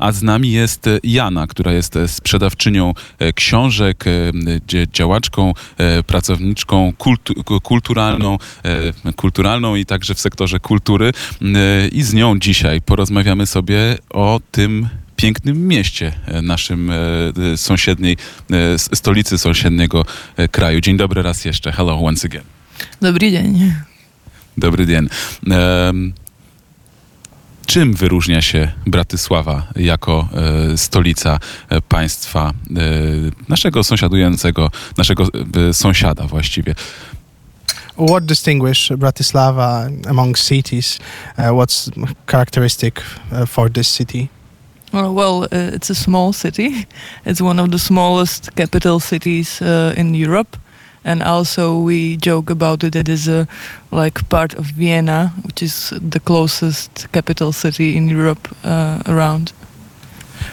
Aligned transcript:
a 0.00 0.12
z 0.12 0.22
nami 0.22 0.52
jest 0.52 0.88
Jana, 1.02 1.46
która 1.46 1.72
jest 1.72 1.98
sprzedawczynią 2.06 2.94
e, 3.18 3.32
książek, 3.32 4.04
e, 4.06 4.32
działaczką, 4.92 5.54
e, 5.78 6.02
pracowniczką 6.02 6.92
kultu, 6.98 7.44
ku- 7.44 7.60
kulturalną, 7.60 8.38
kulturalną 9.16 9.74
i 9.74 9.86
także 9.86 10.14
w 10.14 10.20
sektorze 10.20 10.60
kultury. 10.60 11.12
I 11.92 12.02
z 12.02 12.14
nią 12.14 12.38
dzisiaj 12.38 12.80
porozmawiamy 12.80 13.46
sobie 13.46 13.98
o 14.10 14.40
tym 14.50 14.88
pięknym 15.16 15.68
mieście 15.68 16.12
naszym 16.42 16.92
sąsiedniej, 17.56 18.16
stolicy 18.76 19.38
sąsiedniego 19.38 20.04
kraju. 20.50 20.80
Dzień 20.80 20.96
dobry 20.96 21.22
raz 21.22 21.44
jeszcze. 21.44 21.72
Hello 21.72 22.00
once 22.04 22.28
again. 22.28 22.44
Dobry 23.00 23.30
dzień. 23.30 23.72
Dobry 24.56 24.86
dzień. 24.86 25.08
Czym 27.66 27.94
wyróżnia 27.94 28.42
się 28.42 28.72
Bratysława 28.86 29.66
jako 29.76 30.28
e, 30.72 30.78
stolica 30.78 31.38
e, 31.68 31.80
państwa 31.80 32.50
e, 32.50 32.52
naszego 33.48 33.84
sąsiadującego, 33.84 34.70
naszego 34.96 35.26
e, 35.68 35.74
sąsiada 35.74 36.26
właściwie? 36.26 36.74
What 38.08 38.24
distinguish 38.24 38.92
Bratislava 38.96 39.88
among 40.08 40.38
cities? 40.38 40.98
Uh, 41.38 41.52
what's 41.52 41.90
characteristic 42.26 43.02
uh, 43.32 43.46
for 43.46 43.70
this 43.70 43.88
city? 43.88 44.28
Well, 44.92 45.14
well 45.14 45.42
uh, 45.42 45.74
it's 45.74 45.90
a 45.90 45.94
small 45.94 46.32
city. 46.32 46.86
It's 47.26 47.42
one 47.42 47.60
of 47.62 47.70
the 47.70 47.78
smallest 47.78 48.54
capital 48.56 49.00
cities 49.00 49.60
uh, 49.62 49.94
in 49.96 50.14
Europe, 50.14 50.56
and 51.04 51.22
also 51.22 51.84
we 51.86 52.16
joke 52.16 52.52
about 52.52 52.84
it. 52.84 52.94
It 52.94 53.08
is 53.08 53.28
a 53.28 53.46
like 53.92 54.28
part 54.28 54.54
of 54.54 54.66
Vienna, 54.66 55.32
which 55.44 55.62
is 55.62 55.94
the 56.10 56.20
closest 56.20 57.08
capital 57.12 57.52
city 57.52 57.96
in 57.96 58.08
Europe 58.08 58.48
uh, 58.64 59.02
around. 59.06 59.52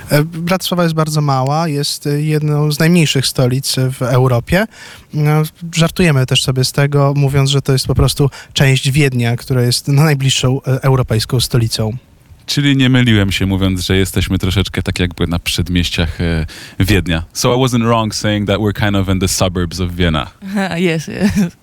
E, 0.10 0.24
Bratysława 0.24 0.84
jest 0.84 0.96
bardzo 0.96 1.22
mała, 1.22 1.68
jest 1.68 2.08
e, 2.08 2.22
jedną 2.22 2.72
z 2.72 2.80
najmniejszych 2.80 3.28
stolic 3.28 3.76
w 3.92 4.02
Europie. 4.02 4.68
No, 5.14 5.44
Żartujemy 5.76 6.26
też 6.26 6.44
sobie 6.44 6.66
z 6.66 6.72
tego, 6.72 7.14
mówiąc, 7.16 7.50
że 7.50 7.62
to 7.62 7.74
jest 7.74 7.88
po 7.88 7.96
prostu 7.96 8.30
część 8.54 8.92
Wiednia, 8.92 9.36
która 9.36 9.62
jest 9.62 9.88
najbliższą 9.88 10.62
e, 10.62 10.84
europejską 10.84 11.40
stolicą. 11.40 11.98
Czyli 12.48 12.78
nie 12.78 12.90
myliłem 12.90 13.32
się 13.32 13.46
mówiąc, 13.46 13.82
że 13.82 13.98
jesteśmy 13.98 14.38
troszeczkę 14.40 14.84
tak 14.84 15.00
jakby 15.00 15.28
na 15.28 15.40
przedmieściach 15.40 16.22
e, 16.22 16.46
Wiednia. 16.80 17.24
So 17.34 17.56
I 17.56 17.58
wasn't 17.58 17.86
wrong 17.86 18.16
saying 18.16 18.48
that 18.48 18.58
we're 18.58 18.86
kind 18.86 18.96
of 18.96 19.10
in 19.10 19.20
the 19.20 19.28
suburbs 19.28 19.80
of 19.80 19.92
Vienna. 19.92 20.28
yes, 20.78 21.08
yes. 21.08 21.58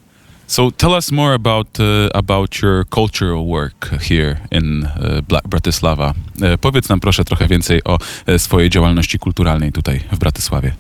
So 0.47 0.71
tell 0.71 0.93
us 0.93 1.13
more 1.13 1.35
about 1.35 1.81
uh, 1.81 2.11
about 2.15 2.63
your 2.63 2.85
cultural 2.95 3.47
work 3.47 3.91
here 4.01 4.37
in 4.51 4.85
uh, 4.85 5.21
Bla- 5.29 5.41
Bratislava. 5.49 6.15
E, 6.43 6.59
powiedz 6.59 6.89
nam 6.89 7.01
proszę 7.01 7.25
trochę 7.25 7.49
więcej 7.49 7.85
o 7.85 7.99
e, 8.27 8.39
swojej 8.39 8.71
działalności 8.71 9.19
kulturalnej 9.19 9.73
tutaj 9.73 10.01
w 10.13 10.19
Bratysławie. 10.19 10.75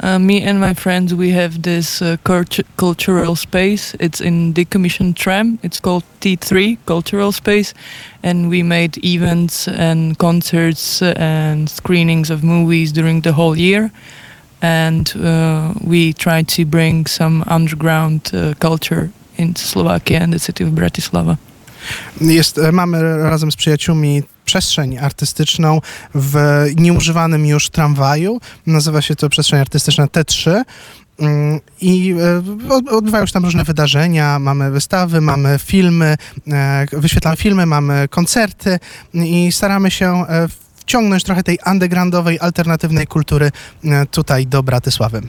Uh, 0.00 0.18
me 0.18 0.42
and 0.42 0.60
my 0.60 0.74
friends, 0.74 1.14
we 1.14 1.30
have 1.30 1.62
this 1.62 2.02
uh, 2.02 2.16
cultu- 2.24 2.64
cultural 2.76 3.36
space. 3.36 3.94
It's 4.00 4.20
in 4.20 4.52
decommissioned 4.52 5.14
tram. 5.14 5.58
It's 5.62 5.80
called 5.80 6.02
T3 6.20 6.78
Cultural 6.86 7.32
Space, 7.32 7.74
and 8.22 8.50
we 8.50 8.62
made 8.62 8.98
events 9.04 9.68
and 9.68 10.18
concerts 10.18 11.00
and 11.02 11.70
screenings 11.70 12.30
of 12.30 12.42
movies 12.42 12.92
during 12.92 13.22
the 13.22 13.32
whole 13.32 13.56
year. 13.56 13.90
And 14.60 15.12
uh, 15.16 15.74
we 15.80 16.12
tried 16.12 16.48
to 16.48 16.64
bring 16.64 17.06
some 17.06 17.44
underground 17.46 18.30
uh, 18.32 18.54
culture 18.58 19.10
into 19.36 19.62
Slovakia 19.62 20.20
and 20.20 20.32
the 20.32 20.38
city 20.38 20.64
of 20.64 20.70
Bratislava. 20.70 21.36
Jest, 22.20 22.60
mamy 22.72 23.02
razem 23.02 23.52
z 23.52 23.56
przyjaciółmi 23.56 24.22
przestrzeń 24.44 24.98
artystyczną 24.98 25.80
w 26.14 26.64
nieużywanym 26.76 27.46
już 27.46 27.70
tramwaju. 27.70 28.40
Nazywa 28.66 29.02
się 29.02 29.16
to 29.16 29.28
przestrzeń 29.28 29.60
artystyczna 29.60 30.06
T3. 30.06 30.62
Mm, 31.18 31.60
I 31.80 32.14
e, 32.68 32.74
od- 32.74 32.88
odbywają 32.88 33.26
się 33.26 33.32
tam 33.32 33.44
różne 33.44 33.64
wydarzenia, 33.64 34.38
mamy 34.38 34.70
wystawy, 34.70 35.20
mamy 35.20 35.58
filmy, 35.58 36.16
e, 36.52 36.86
wyświetlamy 36.92 37.36
filmy, 37.36 37.66
mamy 37.66 38.08
koncerty 38.08 38.78
i 39.14 39.52
staramy 39.52 39.90
się 39.90 40.24
e, 40.28 40.48
wciągnąć 40.76 41.24
trochę 41.24 41.42
tej 41.42 41.58
undergroundowej, 41.66 42.38
alternatywnej 42.40 43.06
kultury 43.06 43.50
tutaj 44.10 44.46
do 44.46 44.62
Bratysławy. 44.62 45.22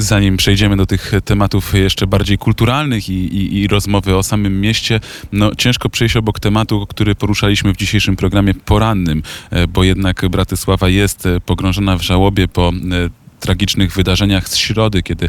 Zanim 0.00 0.36
przejdziemy 0.36 0.76
do 0.76 0.86
tych 0.86 1.12
tematów 1.24 1.74
jeszcze 1.74 2.06
bardziej 2.06 2.38
kulturalnych 2.38 3.08
i, 3.08 3.12
i, 3.12 3.58
i 3.60 3.68
rozmowy 3.68 4.16
o 4.16 4.22
samym 4.22 4.60
mieście, 4.60 5.00
no 5.32 5.54
ciężko 5.54 5.88
przejść 5.88 6.16
obok 6.16 6.40
tematu, 6.40 6.86
który 6.86 7.14
poruszaliśmy 7.14 7.72
w 7.72 7.76
dzisiejszym 7.76 8.16
programie 8.16 8.54
porannym, 8.54 9.22
e, 9.50 9.66
bo 9.66 9.84
jednak 9.84 10.28
Bratysława 10.28 10.88
jest 10.88 11.26
e, 11.26 11.40
pogrążona 11.40 11.96
w 11.96 12.02
żałobie 12.02 12.48
po 12.48 12.68
e, 12.68 13.10
tragicznych 13.40 13.92
wydarzeniach 13.92 14.48
z 14.48 14.56
środy, 14.56 15.02
kiedy 15.02 15.28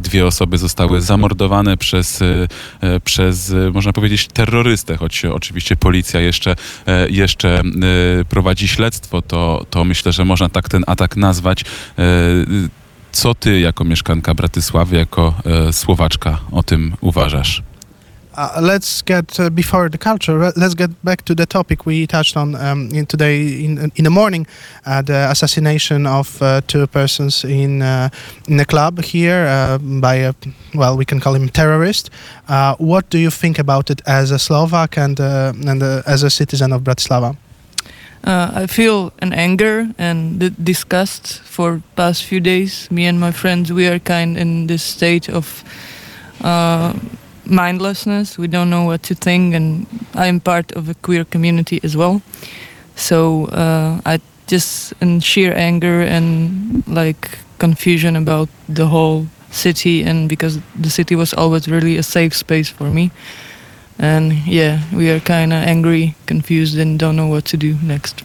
dwie 0.00 0.26
osoby 0.26 0.58
zostały 0.58 1.00
zamordowane 1.00 1.76
przez, 1.76 2.20
przez 3.04 3.54
można 3.72 3.92
powiedzieć, 3.92 4.26
terrorystę, 4.26 4.96
choć 4.96 5.24
oczywiście 5.24 5.76
policja 5.76 6.20
jeszcze, 6.20 6.56
jeszcze 7.10 7.62
prowadzi 8.28 8.68
śledztwo, 8.68 9.22
to, 9.22 9.66
to 9.70 9.84
myślę, 9.84 10.12
że 10.12 10.24
można 10.24 10.48
tak 10.48 10.68
ten 10.68 10.84
atak 10.86 11.16
nazwać. 11.16 11.64
Co 13.14 13.34
ty 13.34 13.60
jako 13.60 13.84
mieszkanka 13.84 14.34
Bratysławy, 14.34 14.96
jako 14.96 15.34
e, 15.68 15.72
Słowaczka 15.72 16.38
o 16.52 16.62
tym 16.62 16.94
uważasz? 17.00 17.62
Uh, 18.36 18.56
let's 18.62 19.02
get 19.06 19.38
uh, 19.40 19.48
before 19.48 19.90
the 19.90 19.98
culture. 19.98 20.38
le- 20.38 20.52
Let's 20.56 20.74
get 20.74 20.90
back 21.04 21.22
to 21.22 21.34
the 21.34 21.46
topic 21.46 21.86
we 21.86 22.06
touched 22.06 22.36
on 22.36 22.54
um, 22.56 22.88
in 22.94 23.06
today 23.06 23.64
in 23.64 23.90
in 23.96 24.04
the 24.04 24.10
morning, 24.10 24.46
uh, 24.86 25.02
the 25.06 25.28
assassination 25.30 26.06
of 26.06 26.42
uh, 26.42 26.48
two 26.66 26.86
persons 26.86 27.44
in 27.44 27.82
uh, 27.82 28.08
in 28.48 28.60
a 28.60 28.64
club 28.64 29.00
here 29.04 29.46
uh, 29.46 29.78
by 30.00 30.26
a 30.26 30.32
well, 30.74 30.96
we 30.96 31.04
can 31.04 31.20
call 31.20 31.34
him 31.36 31.48
terrorist. 31.48 32.10
What 32.78 33.04
do 33.12 33.18
you 33.18 33.30
think 33.30 33.58
about 33.58 33.90
it 33.90 34.02
as 34.08 34.32
a 34.32 34.38
Slovak 34.38 34.98
and 34.98 35.20
and 35.68 35.82
as 36.06 36.24
a 36.24 36.30
citizen 36.30 36.72
of 36.72 36.82
Bratislava? 36.82 37.36
Uh, 38.24 38.50
I 38.54 38.66
feel 38.66 39.12
an 39.18 39.34
anger 39.34 39.88
and 39.98 40.40
disgust 40.64 41.40
for 41.40 41.82
past 41.94 42.24
few 42.24 42.40
days. 42.40 42.90
Me 42.90 43.04
and 43.04 43.20
my 43.20 43.30
friends, 43.32 43.70
we 43.70 43.86
are 43.86 43.98
kind 43.98 44.38
in 44.38 44.66
this 44.66 44.82
state 44.82 45.28
of 45.28 45.62
uh, 46.40 46.94
mindlessness. 47.44 48.38
We 48.38 48.48
don't 48.48 48.70
know 48.70 48.84
what 48.84 49.02
to 49.04 49.14
think, 49.14 49.54
and 49.54 49.86
I 50.14 50.26
am 50.26 50.40
part 50.40 50.72
of 50.72 50.88
a 50.88 50.94
queer 50.94 51.24
community 51.24 51.80
as 51.84 51.96
well. 51.96 52.22
So 52.96 53.46
uh, 53.46 54.00
I 54.06 54.20
just 54.46 54.94
in 55.02 55.20
sheer 55.20 55.52
anger 55.54 56.00
and 56.00 56.82
like 56.86 57.38
confusion 57.58 58.16
about 58.16 58.48
the 58.68 58.86
whole 58.86 59.26
city, 59.50 60.02
and 60.02 60.30
because 60.30 60.60
the 60.80 60.90
city 60.90 61.14
was 61.14 61.34
always 61.34 61.68
really 61.68 61.98
a 61.98 62.02
safe 62.02 62.34
space 62.34 62.70
for 62.70 62.90
me. 62.90 63.10
And 63.98 64.32
yeah, 64.46 64.82
we 64.92 65.10
are 65.10 65.20
kind 65.20 65.52
of 65.52 65.62
angry, 65.62 66.14
confused, 66.26 66.78
and 66.78 66.98
don't 66.98 67.16
know 67.16 67.28
what 67.28 67.44
to 67.46 67.56
do 67.56 67.76
next. 67.82 68.22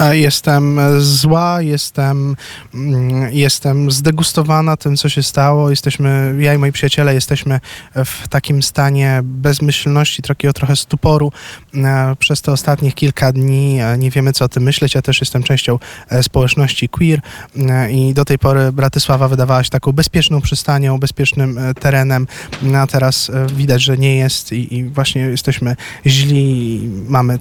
E, 0.00 0.18
Jestem 0.18 0.78
e, 0.78 1.00
zła, 1.00 1.62
jestem, 1.62 2.36
mm, 2.74 3.32
jestem 3.32 3.90
zdegustowana 3.90 4.76
tym, 4.76 4.96
co 4.96 5.08
się 5.08 5.22
stało. 5.22 5.70
Jesteśmy, 5.70 6.36
ja 6.38 6.54
i 6.54 6.58
moi 6.58 6.72
przyjaciele 6.72 7.14
jesteśmy 7.14 7.60
w 8.04 8.28
takim 8.28 8.62
stanie 8.62 9.20
bezmyślności, 9.24 10.22
takiego 10.22 10.52
trochę 10.52 10.76
stuporu 10.76 11.32
e, 11.74 12.16
przez 12.18 12.42
te 12.42 12.52
ostatnich 12.52 12.94
kilka 12.94 13.32
dni. 13.32 13.78
E, 13.80 13.98
Nie 13.98 14.10
wiemy, 14.10 14.32
co 14.32 14.44
o 14.44 14.48
tym 14.48 14.62
myśleć. 14.62 14.94
Ja 14.94 15.02
też 15.02 15.20
jestem 15.20 15.42
częścią 15.42 15.78
e, 16.08 16.22
społeczności 16.22 16.88
queer 16.88 17.20
e, 17.58 17.92
i 17.92 18.14
do 18.14 18.24
tej 18.24 18.38
pory 18.38 18.72
Bratysława 18.72 19.28
wydawała 19.28 19.64
się 19.64 19.70
taką 19.70 19.92
bezpieczną 19.92 20.40
przystanią, 20.40 20.98
bezpiecznym 20.98 21.58
e, 21.58 21.74
terenem. 21.74 22.26
No, 22.62 22.78
A 22.78 22.86
teraz 22.86 23.30
e, 23.30 23.46
widać, 23.54 23.82
że 23.82 23.98
nie 23.98 24.16
jest 24.16 24.52
i, 24.52 24.74
i 24.74 24.84
właśnie 24.84 25.22
jesteśmy 25.22 25.76
źli 26.06 26.80
mamy 27.08 27.38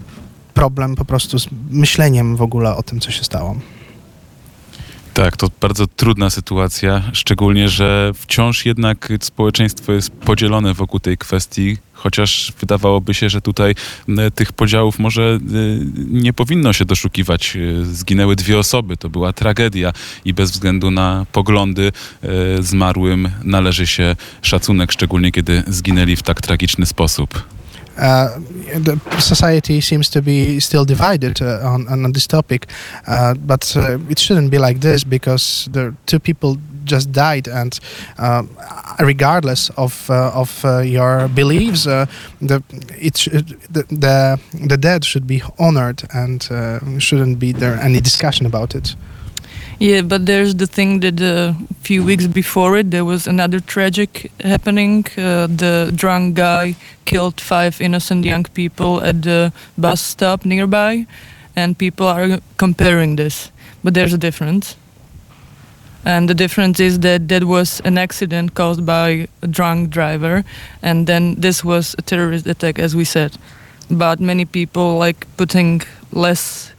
problem 0.55 0.95
po 0.95 1.05
prostu 1.05 1.39
z 1.39 1.47
myśleniem 1.71 2.35
w 2.35 2.41
ogóle 2.41 2.75
o 2.75 2.83
tym, 2.83 2.99
co 2.99 3.11
się 3.11 3.23
stało. 3.23 3.55
Tak, 5.13 5.37
to 5.37 5.47
bardzo 5.61 5.87
trudna 5.87 6.29
sytuacja, 6.29 7.03
szczególnie, 7.13 7.69
że 7.69 8.11
wciąż 8.15 8.65
jednak 8.65 9.09
społeczeństwo 9.21 9.93
jest 9.93 10.11
podzielone 10.11 10.73
wokół 10.73 10.99
tej 10.99 11.17
kwestii, 11.17 11.77
chociaż 11.93 12.53
wydawałoby 12.59 13.13
się, 13.13 13.29
że 13.29 13.41
tutaj 13.41 13.75
tych 14.35 14.53
podziałów 14.53 14.99
może 14.99 15.39
y, 15.53 15.85
nie 16.07 16.33
powinno 16.33 16.73
się 16.73 16.85
doszukiwać. 16.85 17.55
Y, 17.55 17.85
Zginęły 17.85 18.35
dwie 18.35 18.59
osoby, 18.59 18.97
to 18.97 19.09
była 19.09 19.33
tragedia 19.33 19.93
i 20.25 20.33
bez 20.33 20.51
względu 20.51 20.91
na 20.91 21.25
poglądy 21.31 21.91
y, 22.59 22.63
zmarłym 22.63 23.29
należy 23.43 23.87
się 23.87 24.15
szacunek, 24.41 24.91
szczególnie 24.91 25.31
kiedy 25.31 25.63
zginęli 25.67 26.15
w 26.15 26.23
tak 26.23 26.41
tragiczny 26.41 26.85
sposób. 26.85 27.54
Uh, 27.97 28.39
the 28.83 28.99
society 29.19 29.79
seems 29.81 30.09
to 30.09 30.21
be 30.21 30.59
still 30.59 30.85
divided 30.85 31.41
uh, 31.41 31.61
on, 31.63 31.87
on 31.87 32.11
this 32.11 32.27
topic, 32.27 32.67
uh, 33.07 33.33
but 33.35 33.75
uh, 33.77 33.97
it 34.09 34.19
shouldn't 34.19 34.51
be 34.51 34.57
like 34.57 34.81
this 34.81 35.03
because 35.03 35.69
the 35.71 35.95
two 36.05 36.19
people 36.19 36.57
just 36.83 37.11
died, 37.11 37.47
and 37.47 37.79
uh, 38.19 38.43
regardless 38.99 39.71
of 39.77 40.09
of 40.09 40.63
your 40.85 41.27
beliefs, 41.29 41.85
the 41.85 42.07
it 42.89 43.13
the, 43.71 43.83
the 43.89 44.39
the 44.67 44.77
dead 44.77 45.05
should 45.05 45.25
be 45.25 45.41
honored, 45.57 46.03
and 46.13 46.43
shouldn't 47.01 47.39
be 47.39 47.53
there 47.53 47.75
any 47.81 48.01
discussion 48.01 48.45
about 48.45 48.75
it. 48.75 48.95
Yeah, 49.79 50.01
but 50.03 50.25
there's 50.25 50.55
the 50.55 50.67
thing 50.67 51.01
that 51.01 51.19
a 51.19 51.53
few 51.81 52.03
weeks 52.03 52.27
before 52.27 52.77
it, 52.77 52.91
there 52.91 53.03
was 53.03 53.27
another 53.27 53.59
tragic 53.59 54.31
happening. 54.39 55.05
Uh, 55.17 55.47
the 55.47 55.91
drunk 55.93 56.35
guy 56.35 56.75
killed 57.03 57.41
five 57.41 57.81
innocent 57.81 58.23
young 58.23 58.45
people 58.45 59.01
at 59.03 59.21
the 59.21 59.51
bus 59.77 59.99
stop 59.99 60.45
nearby, 60.45 61.05
and 61.55 61.77
people 61.77 62.07
are 62.07 62.39
comparing 62.57 63.17
this. 63.17 63.51
But 63.83 63.93
there's 63.93 64.13
a 64.13 64.17
difference. 64.17 64.77
And 66.05 66.29
the 66.29 66.35
difference 66.35 66.79
is 66.79 66.99
that 66.99 67.27
that 67.27 67.43
was 67.43 67.81
an 67.83 67.97
accident 67.97 68.53
caused 68.53 68.85
by 68.85 69.27
a 69.41 69.47
drunk 69.47 69.89
driver, 69.89 70.45
and 70.81 71.05
then 71.05 71.35
this 71.35 71.65
was 71.65 71.95
a 71.97 72.01
terrorist 72.01 72.47
attack, 72.47 72.79
as 72.79 72.95
we 72.95 73.03
said. 73.03 73.37
But 73.89 74.19
many 74.21 74.45
people 74.45 74.97
like 74.97 75.27
putting 75.35 75.81
less 76.11 76.71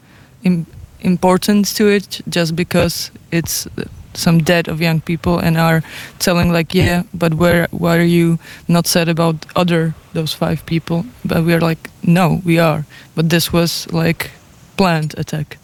importance 1.06 1.72
to 1.74 1.88
it 1.88 2.20
just 2.28 2.54
because 2.56 3.10
it's 3.30 3.66
some 4.14 4.38
death 4.42 4.68
of 4.68 4.80
young 4.80 5.00
people 5.00 5.38
and 5.38 5.56
are 5.58 5.82
telling 6.18 6.50
like 6.52 6.74
yeah 6.74 7.02
but 7.12 7.34
where 7.34 7.68
why 7.70 7.96
are 7.96 8.08
you 8.18 8.38
not 8.66 8.86
sad 8.86 9.08
about 9.08 9.46
other 9.54 9.94
those 10.14 10.32
five 10.34 10.64
people? 10.66 11.04
But 11.24 11.44
we're 11.44 11.60
like 11.60 11.90
no 12.02 12.40
we 12.44 12.58
are. 12.58 12.84
But 13.14 13.28
this 13.30 13.52
was 13.52 13.86
like 13.92 14.30
planned 14.76 15.14
attack. 15.18 15.58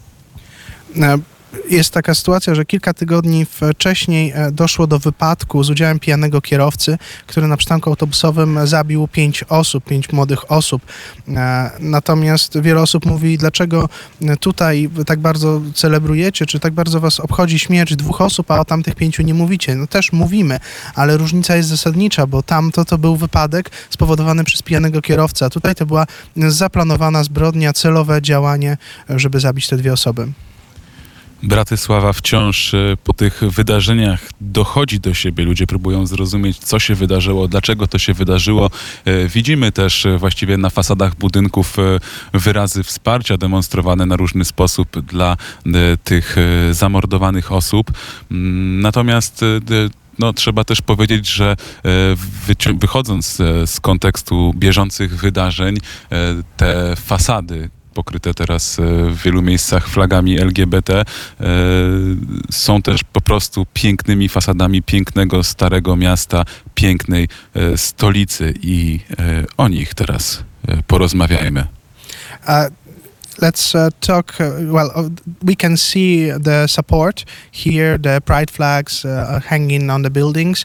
E, 0.94 1.22
Jest 1.70 1.94
taka 1.94 2.14
sytuacja, 2.14 2.54
że 2.54 2.64
kilka 2.64 2.94
tygodni 2.94 3.46
wcześniej 3.46 4.32
e, 4.34 4.52
doszło 4.52 4.86
do 4.86 4.98
wypadku 4.98 5.64
z 5.64 5.70
udziałem 5.70 5.98
pijanego 5.98 6.40
kierowcy, 6.40 6.98
który 7.26 7.46
na 7.46 7.56
przystanku 7.56 7.90
autobusowym 7.90 8.66
zabił 8.66 9.08
pięć 9.08 9.44
osób, 9.48 9.84
pięć 9.84 10.12
młodych 10.12 10.52
osób. 10.52 10.82
E, 11.28 11.70
Natomiast 11.80 12.60
wiele 12.60 12.82
osób 12.82 13.06
mówi, 13.06 13.38
dlaczego 13.38 13.88
tutaj 14.40 14.90
tak 15.06 15.20
bardzo 15.20 15.60
celebrujecie, 15.74 16.46
czy 16.46 16.60
tak 16.60 16.72
bardzo 16.72 17.00
was 17.00 17.20
obchodzi 17.20 17.58
śmierć 17.58 17.96
dwóch 17.96 18.20
osób, 18.20 18.50
a 18.50 18.60
o 18.60 18.64
tamtych 18.64 18.94
pięciu 18.94 19.22
nie 19.22 19.34
mówicie. 19.34 19.74
No 19.74 19.86
też 19.86 20.12
mówimy, 20.12 20.60
ale 20.94 21.16
różnica 21.16 21.56
jest 21.56 21.68
zasadnicza, 21.68 22.26
bo 22.26 22.42
tamto 22.42 22.84
to 22.84 22.98
był 22.98 23.16
wypadek 23.16 23.70
spowodowany 23.90 24.44
przez 24.44 24.62
pijanego 24.62 25.02
kierowcę, 25.02 25.50
tutaj 25.50 25.74
to 25.74 25.86
była 25.86 26.06
zaplanowana 26.36 27.24
zbrodnia, 27.24 27.72
celowe 27.72 28.22
działanie, 28.22 28.76
żeby 29.08 29.40
zabić 29.40 29.68
te 29.68 29.76
dwie 29.76 29.92
osoby. 29.92 30.32
Bratysława 31.42 32.12
wciąż 32.12 32.74
e, 32.74 32.96
po 33.04 33.12
tych 33.12 33.40
wydarzeniach 33.40 34.30
dochodzi 34.40 35.00
do 35.00 35.14
siebie. 35.14 35.44
Ludzie 35.44 35.66
próbują 35.66 36.06
zrozumieć, 36.06 36.58
co 36.58 36.78
się 36.78 36.94
wydarzyło, 36.94 37.48
dlaczego 37.48 37.86
to 37.86 37.98
się 37.98 38.14
wydarzyło. 38.14 38.70
E, 39.04 39.28
Widzimy 39.28 39.72
też 39.72 40.06
e, 40.06 40.18
właściwie 40.18 40.56
na 40.56 40.70
fasadach 40.70 41.14
budynków 41.14 41.76
wyrazy 42.32 42.82
wsparcia 42.82 43.36
demonstrowane 43.36 44.06
na 44.06 44.16
różny 44.16 44.44
sposób 44.44 45.00
dla 45.00 45.36
tych 46.04 46.36
zamordowanych 46.70 47.52
osób. 47.52 47.90
Mm, 48.30 48.80
Natomiast 48.80 49.44
no, 50.18 50.32
trzeba 50.32 50.64
też 50.64 50.82
powiedzieć, 50.82 51.28
że 51.28 51.56
wychodząc 52.74 53.36
z 53.66 53.80
kontekstu 53.80 54.52
bieżących 54.56 55.16
wydarzeń, 55.16 55.76
te 56.56 56.96
fasady, 56.96 57.70
pokryte 57.92 58.34
teraz 58.34 58.78
e, 58.78 58.82
w 59.10 59.22
wielu 59.22 59.42
miejscach 59.42 59.88
flagami 59.88 60.40
LGBT, 60.40 60.94
e, 61.00 61.04
są 62.50 62.82
też 62.82 63.04
po 63.04 63.20
prostu 63.20 63.66
pięknymi 63.74 64.28
fasadami 64.28 64.82
pięknego 64.82 65.44
starego 65.44 65.96
miasta, 65.96 66.44
pięknej 66.74 67.28
e, 67.54 67.78
stolicy 67.78 68.54
i 68.62 69.00
o 69.56 69.68
nich 69.68 69.94
teraz 69.94 70.44
porozmawiajmy. 70.86 71.66
Uh, 72.48 72.81
let's 73.42 73.74
uh, 73.74 73.90
talk. 74.00 74.40
Uh, 74.40 74.60
well, 74.70 74.90
uh, 74.94 75.10
we 75.42 75.54
can 75.54 75.76
see 75.76 76.30
the 76.30 76.66
support 76.66 77.24
here, 77.50 77.98
the 77.98 78.22
pride 78.24 78.50
flags 78.50 79.04
uh, 79.04 79.40
hanging 79.44 79.90
on 79.90 80.02
the 80.02 80.10
buildings. 80.10 80.64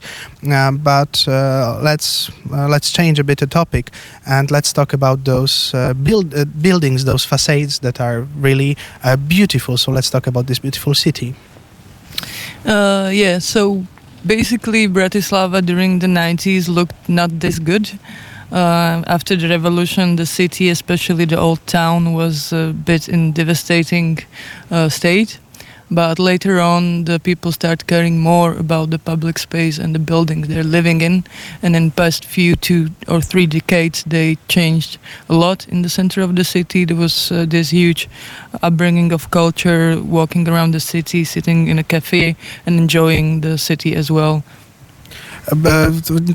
Uh, 0.49 0.71
but 0.71 1.27
uh, 1.27 1.79
let's 1.81 2.31
let's 2.49 2.91
change 2.91 3.19
a 3.19 3.23
bit 3.23 3.39
the 3.39 3.47
topic 3.47 3.89
and 4.25 4.51
let's 4.51 4.71
talk 4.71 4.93
about 4.93 5.25
those 5.25 5.73
build 6.03 6.61
buildings, 6.61 7.03
those 7.03 7.25
facades 7.25 7.79
that 7.79 7.99
are 7.99 8.21
really 8.41 8.77
beautiful. 9.27 9.77
So 9.77 9.91
let's 9.91 10.09
talk 10.09 10.27
about 10.27 10.47
this 10.47 10.59
beautiful 10.59 10.93
city. 10.93 11.33
yeah 12.65 13.39
so 13.39 13.83
basically 14.25 14.87
bratislava 14.87 15.61
during 15.61 15.99
the 15.99 16.07
90s 16.07 16.67
looked 16.67 17.07
not 17.07 17.29
this 17.39 17.59
good 17.59 17.99
uh, 18.51 19.03
after 19.07 19.35
the 19.35 19.49
revolution, 19.49 20.15
the 20.15 20.25
city, 20.25 20.69
especially 20.69 21.25
the 21.25 21.37
old 21.37 21.65
town, 21.67 22.13
was 22.13 22.53
a 22.53 22.73
bit 22.73 23.09
in 23.09 23.33
devastating 23.33 24.19
uh, 24.71 24.89
state. 24.89 25.39
But 25.89 26.19
later 26.19 26.59
on, 26.59 27.05
the 27.05 27.17
people 27.17 27.53
start 27.53 27.87
caring 27.87 28.19
more 28.19 28.51
about 28.51 28.89
the 28.89 28.99
public 28.99 29.39
space 29.39 29.79
and 29.79 29.95
the 29.95 29.99
buildings 29.99 30.49
they're 30.49 30.63
living 30.63 30.99
in. 30.99 31.23
And 31.63 31.75
in 31.77 31.91
past 31.91 32.25
few 32.25 32.57
two 32.57 32.89
or 33.07 33.21
three 33.21 33.47
decades, 33.47 34.03
they 34.03 34.37
changed 34.49 34.97
a 35.29 35.33
lot 35.33 35.65
in 35.69 35.83
the 35.83 35.89
center 35.89 36.21
of 36.21 36.35
the 36.35 36.43
city. 36.43 36.83
There 36.83 36.97
was 36.97 37.31
uh, 37.31 37.45
this 37.47 37.69
huge 37.69 38.09
upbringing 38.61 39.13
of 39.13 39.31
culture, 39.31 40.01
walking 40.01 40.49
around 40.49 40.73
the 40.73 40.81
city, 40.81 41.23
sitting 41.23 41.67
in 41.67 41.79
a 41.79 41.83
cafe, 41.83 42.35
and 42.65 42.77
enjoying 42.77 43.39
the 43.41 43.57
city 43.57 43.95
as 43.95 44.11
well. 44.11 44.43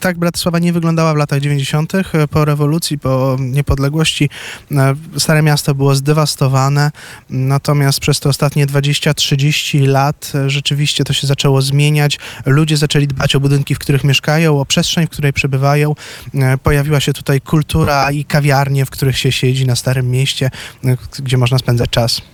Tak 0.00 0.18
Bratysława 0.18 0.58
nie 0.58 0.72
wyglądała 0.72 1.14
w 1.14 1.16
latach 1.16 1.40
90. 1.40 1.94
e, 1.94 2.28
po 2.28 2.44
rewolucji, 2.44 2.98
po 2.98 3.36
niepodległości. 3.40 4.30
e, 4.72 4.94
Stare 5.18 5.42
miasto 5.42 5.74
było 5.74 5.94
zdewastowane, 5.94 6.90
natomiast 7.30 8.00
przez 8.00 8.20
te 8.20 8.28
ostatnie 8.28 8.66
20-30 8.66 9.88
lat 9.88 10.32
e, 10.34 10.50
rzeczywiście 10.50 11.04
to 11.04 11.12
się 11.12 11.26
zaczęło 11.26 11.62
zmieniać. 11.62 12.18
Ludzie 12.46 12.76
zaczęli 12.76 13.06
dbać 13.06 13.36
o 13.36 13.40
budynki, 13.40 13.74
w 13.74 13.78
których 13.78 14.04
mieszkają, 14.04 14.60
o 14.60 14.66
przestrzeń, 14.66 15.06
w 15.06 15.10
której 15.10 15.32
przebywają. 15.32 15.94
Pojawiła 16.62 17.00
się 17.00 17.12
tutaj 17.12 17.40
kultura 17.40 18.10
i 18.10 18.24
kawiarnie, 18.24 18.86
w 18.86 18.90
których 18.90 19.18
się 19.18 19.32
siedzi 19.32 19.66
na 19.66 19.76
Starym 19.76 20.10
Mieście, 20.10 20.50
gdzie 21.18 21.36
można 21.36 21.58
spędzać 21.58 21.90
czas. 21.90 22.31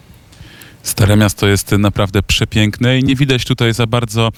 Stare 0.88 1.16
miasto 1.16 1.46
jest 1.46 1.72
naprawdę 1.72 2.22
przepiękne 2.22 2.98
i 2.98 3.04
nie 3.04 3.16
widać 3.16 3.44
tutaj 3.44 3.74
za 3.74 3.86
bardzo 3.86 4.28
e, 4.28 4.30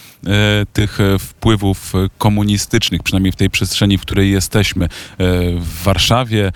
tych 0.73 1.01
e, 1.01 1.19
wpływów 1.19 1.95
e, 1.95 2.09
komunistycznych, 2.19 3.03
przynajmniej 3.03 3.33
w 3.33 3.37
tej 3.37 3.51
przestrzeni, 3.51 3.99
w 3.99 4.01
której 4.01 4.31
jesteśmy. 4.31 4.85
E, 4.85 4.89
w 5.57 5.83
Warszawie 5.83 6.47
e, 6.47 6.53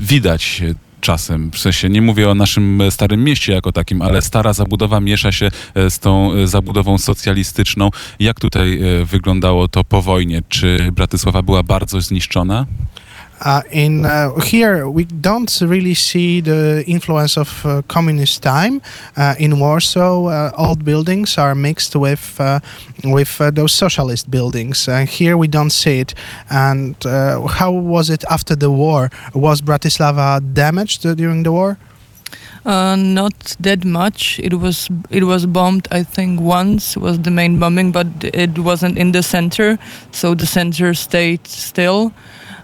widać 0.00 0.62
czasem, 1.00 1.50
w 1.50 1.58
sensie 1.58 1.88
nie 1.88 2.02
mówię 2.02 2.30
o 2.30 2.34
naszym 2.34 2.82
Starym 2.90 3.24
Mieście 3.24 3.52
jako 3.52 3.72
takim, 3.72 4.02
ale 4.02 4.22
stara 4.22 4.52
zabudowa 4.52 5.00
miesza 5.00 5.32
się 5.32 5.50
e, 5.74 5.90
z 5.90 5.98
tą 5.98 6.46
zabudową 6.46 6.98
socjalistyczną. 6.98 7.90
Jak 8.18 8.40
tutaj 8.40 8.80
wyglądało 9.04 9.68
to 9.68 9.84
po 9.84 10.02
wojnie? 10.02 10.42
Czy 10.48 10.88
Bratysława 10.92 11.42
była 11.42 11.62
bardzo 11.62 12.00
zniszczona? 12.00 12.66
Uh, 13.44 13.62
in 13.72 14.06
uh, 14.06 14.38
here, 14.40 14.88
we 14.88 15.04
don't 15.04 15.60
really 15.62 15.94
see 15.94 16.40
the 16.40 16.84
influence 16.86 17.36
of 17.36 17.66
uh, 17.66 17.82
communist 17.88 18.42
time. 18.42 18.80
Uh, 19.16 19.34
in 19.38 19.58
Warsaw, 19.58 20.26
uh, 20.26 20.52
old 20.56 20.84
buildings 20.84 21.36
are 21.38 21.54
mixed 21.54 21.96
with 21.96 22.40
uh, 22.40 22.60
with 23.02 23.38
those 23.54 23.72
socialist 23.72 24.30
buildings. 24.30 24.88
Here, 25.08 25.36
we 25.36 25.48
don't 25.48 25.70
see 25.70 26.00
it. 26.00 26.14
And 26.50 26.94
how 27.02 27.72
was 27.72 28.10
it 28.10 28.24
after 28.30 28.54
the 28.54 28.70
war? 28.70 29.10
Was 29.34 29.60
Bratislava 29.60 30.40
damaged 30.54 31.02
during 31.16 31.42
the 31.42 31.50
war? 31.50 31.78
Uh, 32.64 32.94
not 32.94 33.56
that 33.58 33.84
much. 33.84 34.38
It 34.38 34.54
was 34.54 34.88
it 35.10 35.24
was 35.24 35.46
bombed. 35.46 35.88
I 35.90 36.04
think 36.04 36.40
once 36.40 36.96
was 36.96 37.18
the 37.18 37.30
main 37.30 37.58
bombing, 37.58 37.90
but 37.90 38.06
it 38.22 38.56
wasn't 38.58 38.98
in 38.98 39.10
the 39.10 39.22
center, 39.22 39.78
so 40.12 40.34
the 40.34 40.46
center 40.46 40.94
stayed 40.94 41.44
still. 41.48 42.12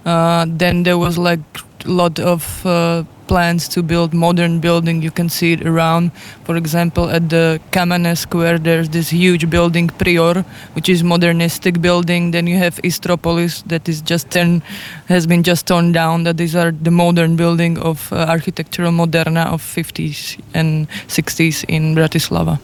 Uh, 0.05 0.47
then 0.49 0.83
there 0.83 0.99
was 0.99 1.19
like 1.19 1.41
a 1.85 1.89
lot 1.89 2.19
of 2.19 2.65
uh, 2.67 3.05
plans 3.29 3.69
to 3.69 3.83
build 3.83 4.13
modern 4.13 4.59
building. 4.59 5.03
You 5.03 5.11
can 5.11 5.29
see 5.29 5.53
it 5.53 5.67
around. 5.67 6.11
For 6.45 6.57
example, 6.57 7.11
at 7.11 7.29
the 7.29 7.61
Kamene 7.71 8.17
Square, 8.17 8.59
there's 8.61 8.89
this 8.89 9.11
huge 9.11 9.49
building 9.51 9.89
Prior, 9.89 10.45
which 10.73 10.89
is 10.89 11.05
modernistic 11.05 11.81
building. 11.81 12.31
Then 12.33 12.47
you 12.47 12.57
have 12.57 12.77
Istropolis, 12.83 13.63
that 13.69 13.89
is 13.89 14.01
just 14.01 14.31
turn, 14.31 14.63
has 15.07 15.27
been 15.27 15.43
just 15.43 15.67
torn 15.67 15.93
down. 15.93 16.25
That 16.25 16.39
these 16.39 16.57
are 16.57 16.73
the 16.73 16.91
modern 16.91 17.37
building 17.37 17.79
of 17.79 18.13
uh, 18.13 18.17
architectural 18.17 18.93
moderna 18.93 19.47
of 19.47 19.63
50s 19.63 20.41
and 20.55 20.89
60s 21.07 21.65
in 21.69 21.95
Bratislava. 21.95 22.59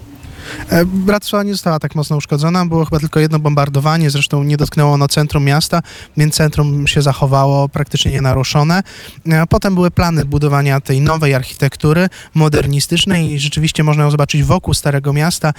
E, 0.68 0.84
Bratysława 0.84 1.42
nie 1.42 1.52
została 1.52 1.78
tak 1.78 1.94
mocno 1.94 2.16
uszkodzona, 2.16 2.66
było 2.66 2.84
chyba 2.84 3.00
tylko 3.00 3.20
jedno 3.20 3.38
bombardowanie, 3.38 4.10
zresztą 4.10 4.42
nie 4.42 4.56
dotknęło 4.56 4.92
ono 4.92 5.08
centrum 5.08 5.44
miasta, 5.44 5.82
więc 6.16 6.34
centrum 6.34 6.86
się 6.86 7.02
zachowało 7.02 7.68
praktycznie 7.68 8.10
nienaruszone. 8.12 8.82
E, 9.28 9.46
Potem 9.46 9.74
były 9.74 9.90
plany 9.90 10.24
budowania 10.24 10.80
tej 10.80 11.00
nowej 11.00 11.34
architektury 11.34 12.08
modernistycznej 12.34 13.32
i 13.32 13.38
rzeczywiście 13.38 13.84
można 13.84 14.04
ją 14.04 14.10
zobaczyć 14.10 14.42
wokół 14.42 14.74
Starego 14.74 15.12
Miasta. 15.12 15.52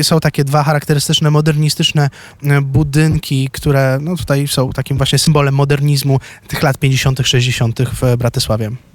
E, 0.00 0.04
Są 0.04 0.20
takie 0.20 0.44
dwa 0.44 0.62
charakterystyczne, 0.62 1.30
modernistyczne 1.30 2.10
budynki, 2.62 3.48
które 3.52 3.98
no, 4.00 4.16
tutaj 4.16 4.48
są 4.48 4.70
takim 4.70 4.96
właśnie 4.96 5.18
symbolem 5.18 5.54
modernizmu 5.54 6.20
tych 6.48 6.62
lat 6.62 6.78
50., 6.78 7.20
60. 7.24 7.80
w 8.02 8.16
Bratysławie. 8.16 8.89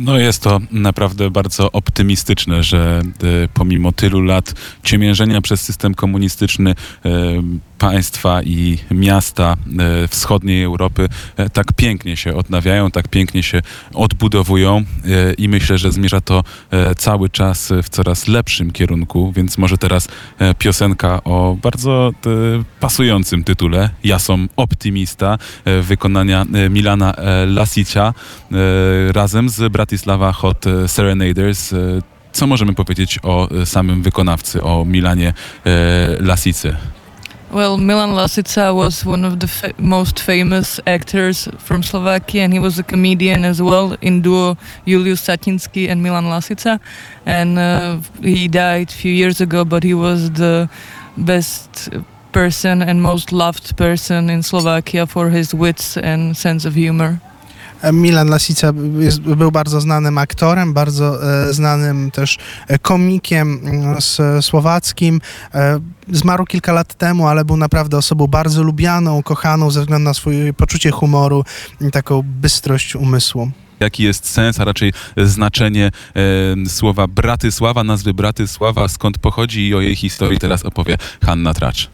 No 0.00 0.18
jest 0.18 0.42
to 0.42 0.60
naprawdę 0.70 1.30
bardzo 1.30 1.72
optymistyczne, 1.72 2.62
że 2.62 3.02
e, 3.22 3.48
pomimo 3.54 3.92
tylu 3.92 4.20
lat 4.20 4.54
ciemiężenia 4.82 5.40
przez 5.40 5.60
system 5.60 5.94
komunistyczny 5.94 6.70
e, 6.70 7.42
państwa 7.80 8.42
i 8.42 8.78
miasta 8.90 9.56
e, 9.78 10.08
wschodniej 10.08 10.64
Europy 10.64 11.08
e, 11.36 11.50
tak 11.50 11.72
pięknie 11.72 12.16
się 12.16 12.34
odnawiają, 12.36 12.90
tak 12.90 13.08
pięknie 13.08 13.42
się 13.42 13.62
odbudowują 13.94 14.76
e, 14.76 14.84
i 15.34 15.48
myślę, 15.48 15.78
że 15.78 15.92
zmierza 15.92 16.20
to 16.20 16.44
cały 16.96 17.28
czas 17.28 17.72
w 17.82 17.88
coraz 17.88 18.28
lepszym 18.28 18.70
kierunku, 18.70 19.32
więc 19.32 19.58
może 19.58 19.78
teraz 19.78 20.08
piosenka 20.58 21.24
o 21.24 21.56
bardzo 21.62 22.12
pasującym 22.80 23.44
tytule 23.44 23.90
Ja 24.04 24.18
som 24.18 24.48
optymista 24.56 25.38
wykonania 25.82 26.46
Milana 26.70 27.14
Lasicia 27.46 28.14
razem 29.12 29.48
z 29.48 29.72
Bratislava 29.72 30.32
Hot 30.32 30.64
Serenaders. 30.86 31.74
Co 32.32 32.46
możemy 32.46 32.74
powiedzieć 32.74 33.18
o 33.22 33.48
samym 33.64 34.02
wykonawcy, 34.02 34.62
o 34.62 34.84
Milanie 34.84 35.32
Lasicy? 36.20 36.76
Well, 37.52 37.78
Milan 37.78 38.10
Lasica 38.10 38.72
was 38.72 39.04
one 39.04 39.24
of 39.24 39.40
the 39.40 39.74
most 39.76 40.20
famous 40.20 40.78
actors 40.86 41.48
from 41.58 41.82
Slovakia, 41.82 42.44
and 42.44 42.52
he 42.52 42.60
was 42.60 42.78
a 42.78 42.84
comedian 42.84 43.44
as 43.44 43.60
well 43.60 43.96
in 44.00 44.22
duo 44.22 44.56
Julius 44.86 45.26
Satinski 45.26 45.88
and 45.88 46.00
Milan 46.00 46.26
Lasica. 46.26 46.78
And 47.26 47.58
uh, 47.58 47.98
he 48.22 48.46
died 48.46 48.90
a 48.90 48.92
few 48.92 49.12
years 49.12 49.40
ago, 49.40 49.64
but 49.64 49.82
he 49.82 49.94
was 49.94 50.30
the 50.30 50.70
best 51.16 51.88
person 52.30 52.82
and 52.82 53.02
most 53.02 53.32
loved 53.32 53.76
person 53.76 54.30
in 54.30 54.44
Slovakia 54.44 55.04
for 55.06 55.30
his 55.30 55.52
wits 55.52 55.96
and 55.96 56.36
sense 56.36 56.64
of 56.64 56.74
humor. 56.76 57.20
Milan 57.92 58.28
Lasica 58.28 58.72
jest, 58.98 59.20
był 59.20 59.52
bardzo 59.52 59.80
znanym 59.80 60.18
aktorem, 60.18 60.72
bardzo 60.72 61.32
e, 61.48 61.52
znanym 61.52 62.10
też 62.10 62.38
e, 62.68 62.78
komikiem 62.78 63.60
mm, 63.64 64.00
z, 64.00 64.44
słowackim. 64.44 65.20
E, 65.54 65.80
zmarł 66.12 66.44
kilka 66.44 66.72
lat 66.72 66.94
temu, 66.94 67.26
ale 67.26 67.44
był 67.44 67.56
naprawdę 67.56 67.96
osobą 67.96 68.26
bardzo 68.26 68.62
lubianą, 68.62 69.22
kochaną 69.22 69.70
ze 69.70 69.80
względu 69.80 70.04
na 70.04 70.14
swoje 70.14 70.52
poczucie 70.52 70.90
humoru 70.90 71.44
i 71.80 71.90
taką 71.90 72.22
bystrość 72.24 72.96
umysłu. 72.96 73.50
Jaki 73.80 74.02
jest 74.02 74.28
sens, 74.28 74.60
a 74.60 74.64
raczej 74.64 74.92
znaczenie 75.16 75.90
e, 76.66 76.68
słowa 76.68 77.06
Bratysława, 77.06 77.84
nazwy 77.84 78.14
Bratysława, 78.14 78.88
skąd 78.88 79.18
pochodzi 79.18 79.68
i 79.68 79.74
o 79.74 79.80
jej 79.80 79.96
historii 79.96 80.38
teraz 80.38 80.62
opowie 80.62 80.98
Hanna 81.24 81.54
Tracz. 81.54 81.90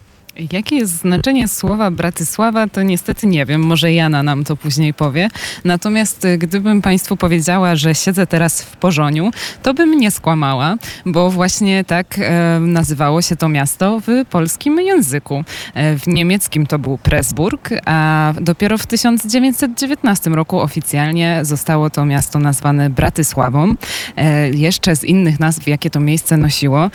Jakie 0.51 0.75
jest 0.75 0.93
znaczenie 0.93 1.47
słowa 1.47 1.91
Bratysława, 1.91 2.67
to 2.67 2.83
niestety 2.83 3.27
nie 3.27 3.45
wiem, 3.45 3.61
może 3.61 3.93
Jana 3.93 4.23
nam 4.23 4.43
to 4.43 4.55
później 4.55 4.93
powie. 4.93 5.29
Natomiast 5.65 6.25
y, 6.25 6.37
gdybym 6.37 6.81
Państwu 6.81 7.17
powiedziała, 7.17 7.75
że 7.75 7.95
siedzę 7.95 8.27
teraz 8.27 8.61
w 8.61 8.75
Pożoniu, 8.75 9.31
to 9.63 9.73
bym 9.73 9.99
nie 9.99 10.11
skłamała, 10.11 10.75
bo 11.05 11.31
właśnie 11.31 11.83
tak 11.83 12.19
e, 12.19 12.59
nazywało 12.59 13.21
się 13.21 13.35
to 13.35 13.49
miasto 13.49 13.99
w 14.07 14.25
polskim 14.29 14.81
języku. 14.81 15.43
E, 15.73 15.97
w 15.97 16.07
niemieckim 16.07 16.67
to 16.67 16.79
był 16.79 16.97
Pressburg, 16.97 17.69
a 17.85 18.33
dopiero 18.41 18.77
w 18.77 18.87
1919 18.87 20.29
roku 20.29 20.59
oficjalnie 20.59 21.39
zostało 21.41 21.89
to 21.89 22.05
miasto 22.05 22.39
nazwane 22.39 22.89
Bratysławą. 22.89 23.75
E, 24.15 24.49
jeszcze 24.49 24.95
z 24.95 25.03
innych 25.03 25.39
nazw, 25.39 25.67
jakie 25.67 25.89
to 25.89 25.99
miejsce 25.99 26.37
nosiło, 26.37 26.89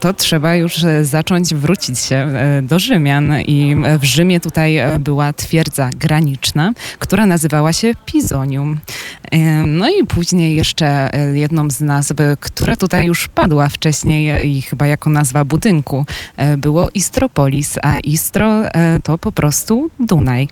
to 0.00 0.14
trzeba 0.14 0.54
już 0.54 0.84
e, 0.84 1.04
zacząć 1.04 1.54
wrócić 1.54 1.98
się 1.98 2.16
e, 2.16 2.62
do 2.62 2.78
Rzymian 2.86 3.32
i 3.46 3.76
w 3.98 4.04
Rzymie 4.04 4.40
tutaj 4.40 4.78
była 5.00 5.32
twierdza 5.32 5.90
graniczna, 5.90 6.72
która 6.98 7.26
nazywała 7.26 7.72
się 7.72 7.92
Pizonium. 8.06 8.78
No 9.66 9.88
i 9.88 10.06
później 10.06 10.56
jeszcze 10.56 11.14
e, 11.14 11.38
jedną 11.38 11.70
z 11.70 11.80
nazw, 11.80 12.14
która 12.40 12.76
tutaj 12.76 13.06
już 13.06 13.28
padła 13.28 13.68
wcześniej 13.68 14.48
i 14.48 14.62
chyba 14.62 14.86
jako 14.86 15.10
nazwa 15.10 15.44
budynku, 15.44 16.06
e, 16.36 16.56
było 16.56 16.88
Istropolis, 16.94 17.78
a 17.82 17.98
Istro 17.98 18.68
e, 18.68 19.00
to 19.02 19.18
po 19.18 19.32
prostu 19.32 19.90
Dunaj. 20.00 20.48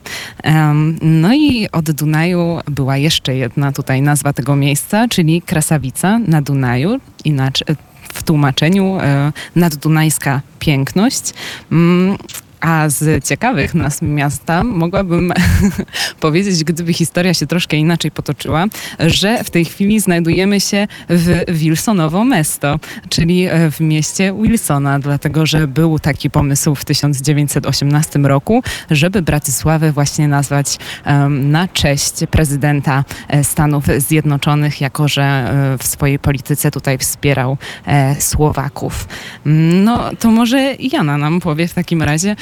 No 1.02 1.34
i 1.34 1.68
od 1.72 1.90
Dunaju 1.90 2.60
była 2.70 2.96
jeszcze 2.96 3.36
jedna 3.36 3.72
tutaj 3.72 4.02
nazwa 4.02 4.32
tego 4.32 4.56
miejsca, 4.56 5.08
czyli 5.08 5.42
Krasawica 5.42 6.18
na 6.18 6.42
Dunaju, 6.42 7.00
inaczej 7.24 7.76
w 8.14 8.22
tłumaczeniu 8.22 8.98
e, 9.00 9.32
naddunajska 9.56 10.40
piękność. 10.58 11.32
A 12.64 12.88
z 12.88 13.24
ciekawych 13.24 13.74
nazw 13.74 14.02
miasta 14.02 14.64
mogłabym 14.64 15.32
powiedzieć, 16.20 16.64
gdyby 16.64 16.92
historia 16.92 17.34
się 17.34 17.46
troszkę 17.46 17.76
inaczej 17.76 18.10
potoczyła, 18.10 18.66
że 18.98 19.44
w 19.44 19.50
tej 19.50 19.64
chwili 19.64 20.00
znajdujemy 20.00 20.60
się 20.60 20.86
w 21.08 21.44
Wilsonowo 21.48 22.24
Mesto, 22.24 22.80
czyli 23.08 23.46
e, 23.46 23.70
w 23.70 23.80
mieście 23.80 24.34
Wilsona, 24.42 24.98
dlatego 24.98 25.46
że 25.46 25.68
był 25.68 25.98
taki 25.98 26.30
pomysł 26.30 26.74
w 26.74 26.84
1918 26.84 28.18
roku, 28.18 28.62
żeby 28.90 29.22
Bratysławę 29.22 29.92
właśnie 29.92 30.28
nazwać 30.28 30.78
na 31.28 31.68
cześć 31.68 32.14
prezydenta 32.30 33.04
e, 33.28 33.44
Stanów 33.44 33.84
Zjednoczonych, 33.98 34.80
jako 34.80 35.08
że 35.08 35.22
e, 35.22 35.78
w 35.78 35.86
swojej 35.86 36.18
polityce 36.18 36.70
tutaj 36.70 36.98
wspierał 36.98 37.56
Słowaków. 38.18 39.08
No 39.84 40.10
to 40.18 40.30
może 40.30 40.74
Jana 40.78 41.18
nam 41.18 41.40
powie 41.40 41.68
w 41.68 41.74
takim 41.74 42.02
razie, 42.02 42.36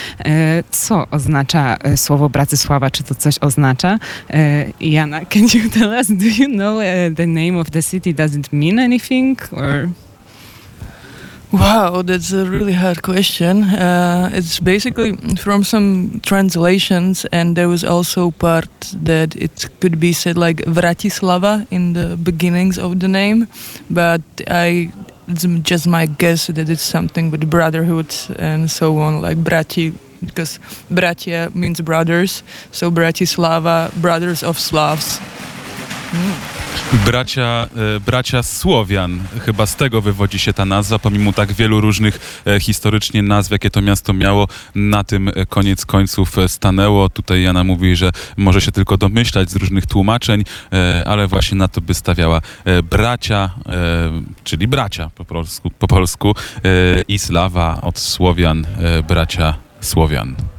co 0.71 1.07
oznacza 1.11 1.77
słowo 1.97 2.29
Bratysława, 2.29 2.91
czy 2.91 3.03
to 3.03 3.15
coś 3.15 3.39
oznacza? 3.39 3.99
Jana, 4.81 5.25
can 5.25 5.43
you 5.43 5.71
tell 5.71 5.91
us, 5.91 6.07
do 6.09 6.27
you 6.39 6.49
know 6.49 6.79
the 7.17 7.27
name 7.27 7.61
of 7.61 7.71
the 7.71 7.83
city? 7.83 8.15
Does 8.15 8.35
it 8.35 8.53
mean 8.53 8.79
anything? 8.79 9.39
Or... 9.53 9.89
Wow, 11.53 12.03
that's 12.03 12.33
a 12.33 12.45
really 12.47 12.73
hard 12.73 13.03
question. 13.03 13.65
Uh, 13.65 14.31
it's 14.33 14.59
basically 14.59 15.17
from 15.37 15.65
some 15.65 16.21
translations, 16.23 17.27
and 17.31 17.57
there 17.57 17.69
was 17.69 17.85
also 17.85 18.31
part 18.31 18.71
that 19.05 19.37
it 19.37 19.69
could 19.81 20.01
be 20.01 20.15
said 20.15 20.39
like 20.39 20.65
Vratislava 20.65 21.67
in 21.71 21.93
the 21.93 22.17
beginnings 22.17 22.79
of 22.79 23.01
the 23.01 23.09
name, 23.09 23.49
but 23.91 24.23
I 24.49 24.91
it's 25.29 25.45
just 25.63 25.87
my 25.87 26.07
guess 26.07 26.47
that 26.49 26.69
it's 26.69 26.83
something 26.83 27.31
with 27.31 27.49
brotherhood 27.49 28.15
and 28.39 28.71
so 28.71 28.99
on, 28.99 29.21
like 29.21 29.39
Brati, 29.39 29.95
because 30.25 30.59
Bratia 30.91 31.55
means 31.55 31.81
brothers, 31.81 32.43
so 32.71 32.91
Bratislava, 32.91 33.93
brothers 34.01 34.43
of 34.43 34.59
Slavs. 34.59 35.19
Hmm. 35.21 36.62
Bracia, 37.07 37.67
e, 37.97 38.01
bracia 38.01 38.43
Słowian, 38.43 39.21
chyba 39.45 39.67
z 39.67 39.77
tego 39.77 40.01
wywodzi 40.01 40.39
się 40.39 40.53
ta 40.53 40.65
nazwa, 40.65 40.99
pomimo 40.99 41.33
tak 41.33 41.53
wielu 41.53 41.81
różnych 41.81 42.43
e, 42.47 42.61
historycznie 42.61 43.23
nazw, 43.23 43.51
jakie 43.51 43.71
to 43.71 43.83
miasto 43.83 44.13
miało, 44.13 44.49
na 44.75 45.05
tym 45.05 45.29
e, 45.29 45.47
koniec 45.47 45.87
końców 45.87 46.37
stanęło. 46.47 47.09
Tutaj 47.09 47.43
Jana 47.43 47.65
mówi, 47.65 47.97
że 47.97 48.11
może 48.37 48.61
się 48.61 48.73
tylko 48.73 48.97
domyślać 48.97 49.51
z 49.51 49.57
różnych 49.57 49.87
tłumaczeń, 49.87 50.45
ale 51.07 51.27
właśnie 51.27 51.59
na 51.59 51.69
to 51.69 51.81
by 51.81 51.95
stawiała 51.95 52.41
bracia, 52.91 53.51
czyli 54.45 54.69
bracia 54.69 55.11
po 55.15 55.25
polsku, 55.25 55.71
po 55.71 55.89
polsku 55.89 56.35
i 57.09 57.19
od 57.83 57.99
Słowian, 57.99 58.67
bracia 59.09 59.55
Słowian. 59.81 60.52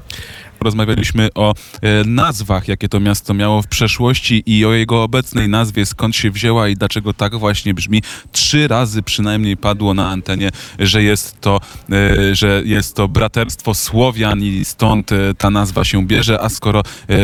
Rozmawialiśmy 0.63 1.29
o 1.35 1.53
e, 1.81 2.03
nazwach, 2.03 2.67
jakie 2.67 2.89
to 2.89 2.99
miasto 2.99 3.33
miało 3.33 3.61
w 3.61 3.67
przeszłości 3.67 4.43
i 4.45 4.65
o 4.65 4.73
jego 4.73 5.03
obecnej 5.03 5.49
nazwie, 5.49 5.85
skąd 5.85 6.15
się 6.15 6.31
wzięła 6.31 6.67
i 6.67 6.75
dlaczego 6.75 7.13
tak 7.13 7.35
właśnie 7.35 7.73
brzmi. 7.73 8.01
Trzy 8.31 8.67
razy 8.67 9.03
przynajmniej 9.03 9.57
padło 9.57 9.93
na 9.93 10.09
antenie, 10.09 10.49
że 10.79 11.03
jest 11.03 11.41
to, 11.41 11.61
e, 11.91 12.35
że 12.35 12.61
jest 12.65 12.95
to 12.95 13.07
braterstwo 13.07 13.73
Słowian 13.73 14.43
i 14.43 14.65
stąd 14.65 15.11
e, 15.11 15.33
ta 15.37 15.49
nazwa 15.49 15.83
się 15.83 16.07
bierze, 16.07 16.41
a 16.41 16.49
skoro 16.49 16.83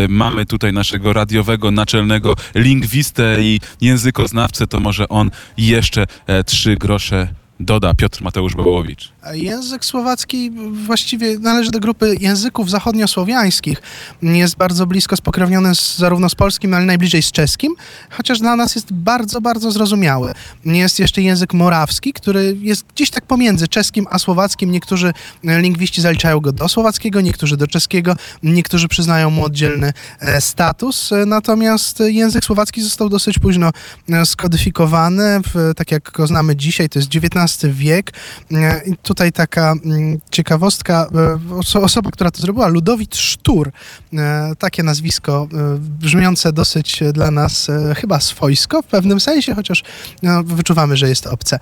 mamy 0.09 0.45
tutaj 0.45 0.73
naszego 0.73 1.13
radiowego 1.13 1.71
naczelnego 1.71 2.35
lingwistę 2.55 3.43
i 3.43 3.59
językoznawcę, 3.81 4.67
to 4.67 4.79
może 4.79 5.09
on 5.09 5.31
jeszcze 5.57 6.05
trzy 6.45 6.75
grosze 6.75 7.38
Doda 7.59 7.93
Piotr 7.93 8.21
Mateusz 8.21 8.55
Bobołowicz. 8.55 9.11
Język 9.33 9.85
słowacki 9.85 10.51
właściwie 10.85 11.39
należy 11.39 11.71
do 11.71 11.79
grupy 11.79 12.15
języków 12.19 12.69
zachodniosłowiańskich. 12.69 13.81
Jest 14.21 14.55
bardzo 14.55 14.87
blisko 14.87 15.17
spokrewniony 15.17 15.75
z, 15.75 15.97
zarówno 15.97 16.29
z 16.29 16.35
polskim, 16.35 16.73
ale 16.73 16.85
najbliżej 16.85 17.23
z 17.23 17.31
czeskim, 17.31 17.75
chociaż 18.09 18.39
dla 18.39 18.55
nas 18.55 18.75
jest 18.75 18.93
bardzo, 18.93 19.41
bardzo 19.41 19.71
zrozumiały. 19.71 20.33
Jest 20.65 20.99
jeszcze 20.99 21.21
język 21.21 21.53
morawski, 21.53 22.13
który 22.13 22.57
jest 22.61 22.85
gdzieś 22.95 23.09
tak 23.09 23.25
pomiędzy 23.25 23.67
czeskim 23.67 24.07
a 24.09 24.19
słowackim. 24.19 24.71
Niektórzy 24.71 25.13
lingwiści 25.43 26.01
zaliczają 26.01 26.39
go 26.39 26.51
do 26.51 26.69
słowackiego, 26.69 27.21
niektórzy 27.21 27.57
do 27.57 27.67
czeskiego, 27.67 28.15
niektórzy 28.43 28.87
przyznają 28.87 29.29
mu 29.29 29.45
oddzielny 29.45 29.93
e, 30.19 30.41
status. 30.41 31.09
Natomiast 31.25 31.99
język 31.99 32.45
słowacki 32.45 32.81
został 32.81 33.09
dosyć 33.09 33.39
późno 33.39 33.71
e, 34.09 34.25
skodyfikowany, 34.25 35.41
w, 35.53 35.73
tak 35.75 35.91
jak 35.91 36.11
go 36.11 36.27
znamy 36.27 36.55
dzisiaj, 36.55 36.89
to 36.89 36.99
jest 36.99 37.15
XIX 37.15 37.48
wiek. 37.57 38.11
E, 38.51 38.81
I 38.85 38.97
tutaj 38.97 39.31
taka 39.31 39.71
mm, 39.85 40.19
ciekawostka, 40.31 41.07
e, 41.13 41.53
oso- 41.53 41.83
osoba, 41.83 42.11
która 42.11 42.31
to 42.31 42.41
zrobiła, 42.41 42.67
Ludowit 42.67 43.15
Sztur, 43.15 43.71
e, 44.13 44.51
takie 44.59 44.83
nazwisko 44.83 45.47
brzmiące 45.79 46.53
dosyć 46.53 46.99
dla 47.13 47.31
nas 47.31 47.67
chyba 47.95 48.19
swojsko 48.19 48.81
w 48.81 48.85
pewnym 48.85 49.19
sensie, 49.19 49.55
chociaż 49.55 49.83
no, 50.23 50.43
wyczuwamy, 50.43 50.97
że 50.97 51.09
jest 51.09 51.27
obce. 51.27 51.59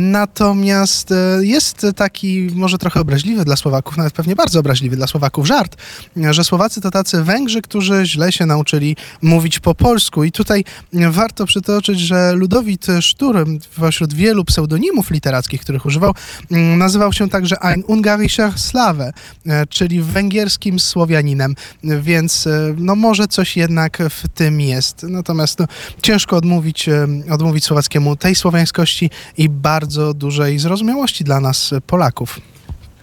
Natomiast 0.00 1.14
jest 1.40 1.86
taki 1.96 2.50
może 2.54 2.78
trochę 2.78 3.00
obraźliwy 3.00 3.44
dla 3.44 3.56
Słowaków, 3.56 3.96
nawet 3.96 4.12
pewnie 4.12 4.36
bardzo 4.36 4.60
obraźliwy 4.60 4.96
dla 4.96 5.06
Słowaków 5.06 5.46
żart, 5.46 5.76
że 6.30 6.44
Słowacy 6.44 6.80
to 6.80 6.90
tacy 6.90 7.22
Węgrzy, 7.22 7.62
którzy 7.62 8.06
źle 8.06 8.32
się 8.32 8.46
nauczyli 8.46 8.96
mówić 9.22 9.58
po 9.58 9.74
polsku. 9.74 10.24
I 10.24 10.32
tutaj 10.32 10.64
warto 10.92 11.46
przytoczyć, 11.46 12.00
że 12.00 12.32
Ludowit 12.32 12.86
Sztur 13.00 13.46
pośród 13.76 14.14
wielu 14.14 14.44
pseudonimów 14.44 15.10
literackich, 15.24 15.60
których 15.60 15.86
używał, 15.86 16.14
mm, 16.50 16.78
nazywał 16.78 17.12
się 17.12 17.28
także 17.28 17.58
ein 17.58 17.82
ungarischer 17.86 18.58
Slave, 18.58 19.00
e, 19.00 19.66
czyli 19.66 20.00
węgierskim 20.00 20.78
Słowianinem, 20.78 21.54
więc 21.84 22.46
e, 22.46 22.74
no 22.78 22.94
może 22.94 23.28
coś 23.28 23.56
jednak 23.56 23.98
w 24.10 24.28
tym 24.28 24.60
jest. 24.60 25.02
Natomiast 25.02 25.58
no, 25.58 25.66
ciężko 26.02 26.36
odmówić, 26.36 26.88
e, 26.88 27.06
odmówić 27.30 27.64
słowackiemu 27.64 28.16
tej 28.16 28.34
słowiańskości 28.34 29.10
i 29.38 29.48
bardzo 29.48 30.14
dużej 30.14 30.58
zrozumiałości 30.58 31.24
dla 31.24 31.40
nas, 31.40 31.70
Polaków. 31.86 32.40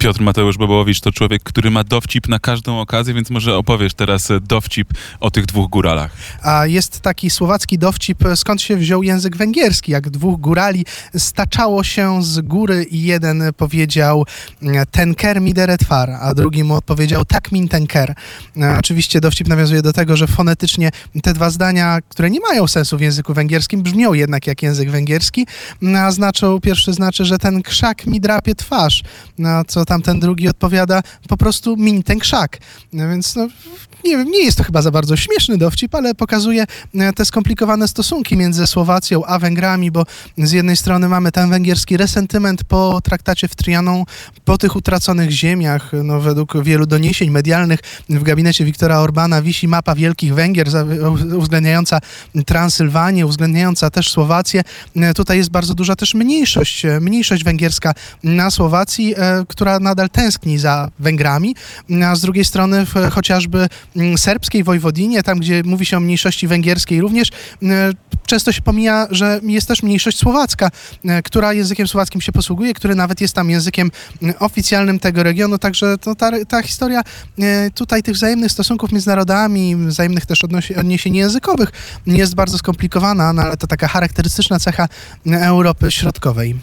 Piotr 0.01 0.21
Mateusz 0.21 0.57
Bobołowicz 0.57 1.01
to 1.01 1.11
człowiek, 1.11 1.43
który 1.43 1.71
ma 1.71 1.83
dowcip 1.83 2.27
na 2.27 2.39
każdą 2.39 2.79
okazję, 2.79 3.13
więc 3.13 3.29
może 3.29 3.57
opowiesz 3.57 3.93
teraz 3.93 4.31
e, 4.31 4.39
dowcip 4.39 4.93
o 5.19 5.31
tych 5.31 5.45
dwóch 5.45 5.69
góralach. 5.69 6.11
A 6.43 6.67
jest 6.67 7.01
taki 7.01 7.29
słowacki 7.29 7.77
dowcip, 7.77 8.25
e, 8.25 8.35
skąd 8.35 8.61
się 8.61 8.77
wziął 8.77 9.03
język 9.03 9.37
węgierski, 9.37 9.91
jak 9.91 10.09
dwóch 10.09 10.39
górali 10.39 10.85
staczało 11.17 11.83
się 11.83 12.23
z 12.23 12.41
góry 12.41 12.83
i 12.83 13.03
jeden 13.03 13.43
powiedział 13.57 14.25
e, 14.61 14.85
tenker 14.85 15.41
mi 15.41 15.53
deret 15.53 15.83
far, 15.83 16.09
a 16.09 16.33
drugi 16.33 16.63
mu 16.63 16.73
odpowiedział 16.73 17.25
tak 17.25 17.51
min 17.51 17.67
tenker. 17.67 18.13
E, 18.57 18.77
Oczywiście 18.79 19.21
dowcip 19.21 19.47
nawiązuje 19.47 19.81
do 19.81 19.93
tego, 19.93 20.17
że 20.17 20.27
fonetycznie 20.27 20.89
te 21.23 21.33
dwa 21.33 21.49
zdania, 21.49 21.99
które 22.09 22.29
nie 22.29 22.39
mają 22.39 22.67
sensu 22.67 22.97
w 22.97 23.01
języku 23.01 23.33
węgierskim, 23.33 23.81
brzmią 23.81 24.13
jednak 24.13 24.47
jak 24.47 24.63
język 24.63 24.91
węgierski, 24.91 25.47
no, 25.81 25.99
a 25.99 26.11
znaczą, 26.11 26.59
pierwszy 26.61 26.93
znaczy, 26.93 27.25
że 27.25 27.37
ten 27.37 27.61
krzak 27.61 28.05
mi 28.05 28.21
drapie 28.21 28.55
twarz, 28.55 29.03
na 29.37 29.63
co 29.63 29.85
tamten 29.91 30.19
drugi 30.19 30.47
odpowiada 30.47 31.03
po 31.27 31.37
prostu 31.37 31.75
min 31.77 32.03
ten 32.03 32.19
krzak. 32.19 32.57
No 32.93 33.09
Więc 33.09 33.35
no, 33.35 33.47
nie 34.05 34.17
wiem, 34.17 34.31
nie 34.31 34.43
jest 34.43 34.57
to 34.57 34.63
chyba 34.63 34.81
za 34.81 34.91
bardzo 34.91 35.15
śmieszny 35.15 35.57
dowcip, 35.57 35.95
ale 35.95 36.15
pokazuje 36.15 36.65
e, 36.95 37.13
te 37.13 37.25
skomplikowane 37.25 37.87
stosunki 37.87 38.37
między 38.37 38.67
Słowacją 38.67 39.25
a 39.25 39.39
Węgrami, 39.39 39.91
bo 39.91 40.05
z 40.37 40.51
jednej 40.51 40.77
strony 40.77 41.09
mamy 41.09 41.31
ten 41.31 41.49
węgierski 41.49 41.97
resentyment 41.97 42.63
po 42.63 43.01
traktacie 43.03 43.47
w 43.47 43.55
Trianon, 43.55 44.03
po 44.45 44.57
tych 44.57 44.75
utraconych 44.75 45.31
ziemiach, 45.31 45.91
no 46.03 46.19
według 46.19 46.63
wielu 46.63 46.85
doniesień 46.85 47.29
medialnych 47.29 47.79
w 48.09 48.23
gabinecie 48.23 48.65
Wiktora 48.65 48.99
Orbana 48.99 49.41
wisi 49.41 49.67
mapa 49.67 49.95
Wielkich 49.95 50.33
Węgier 50.33 50.67
uwzględniająca 51.37 51.99
Transylwanię, 52.45 53.25
uwzględniająca 53.25 53.89
też 53.89 54.09
Słowację. 54.09 54.61
E, 54.95 55.13
Tutaj 55.13 55.37
jest 55.37 55.49
bardzo 55.49 55.73
duża 55.73 55.95
też 55.95 56.13
mniejszość, 56.13 56.85
e, 56.85 56.99
mniejszość 56.99 57.43
węgierska 57.43 57.93
na 58.23 58.51
Słowacji, 58.51 59.15
która 59.47 59.79
nadal 59.79 60.09
tęskni 60.09 60.57
za 60.57 60.89
Węgrami, 60.99 61.55
a 62.05 62.15
z 62.15 62.21
drugiej 62.21 62.45
strony 62.45 62.85
chociażby 63.11 63.67
serbskiej 64.17 64.63
Wojwodinie, 64.63 65.23
tam 65.23 65.39
gdzie 65.39 65.63
mówi 65.65 65.85
się 65.85 65.97
o 65.97 65.99
mniejszości 65.99 66.47
węgierskiej 66.47 67.01
również, 67.01 67.29
e, 67.63 67.91
często 68.25 68.51
się 68.51 68.61
pomija, 68.61 69.07
że 69.11 69.39
jest 69.43 69.67
też 69.67 69.83
mniejszość 69.83 70.17
słowacka, 70.17 70.69
e, 71.05 71.21
która 71.21 71.53
językiem 71.53 71.87
słowackim 71.87 72.21
się 72.21 72.31
posługuje, 72.31 72.73
który 72.73 72.95
nawet 72.95 73.21
jest 73.21 73.33
tam 73.33 73.49
językiem 73.49 73.91
mm, 74.21 74.35
oficjalnym 74.39 74.99
tego 74.99 75.23
regionu, 75.23 75.57
także 75.57 75.97
to 75.97 76.15
ta, 76.15 76.45
ta 76.45 76.63
historia 76.63 77.01
e, 77.39 77.71
tutaj 77.71 78.03
tych 78.03 78.15
wzajemnych 78.15 78.51
stosunków 78.51 78.91
między 78.91 79.07
narodami, 79.07 79.75
wzajemnych 79.75 80.25
też 80.25 80.43
odnosi- 80.43 80.79
odniesień 80.79 81.15
językowych 81.15 81.71
jest 82.07 82.35
bardzo 82.35 82.57
skomplikowana, 82.57 83.33
no 83.33 83.41
ale 83.41 83.57
to 83.57 83.67
taka 83.67 83.87
charakterystyczna 83.87 84.59
cecha 84.59 84.87
Europy 85.25 85.91
Środkowej. 85.91 86.55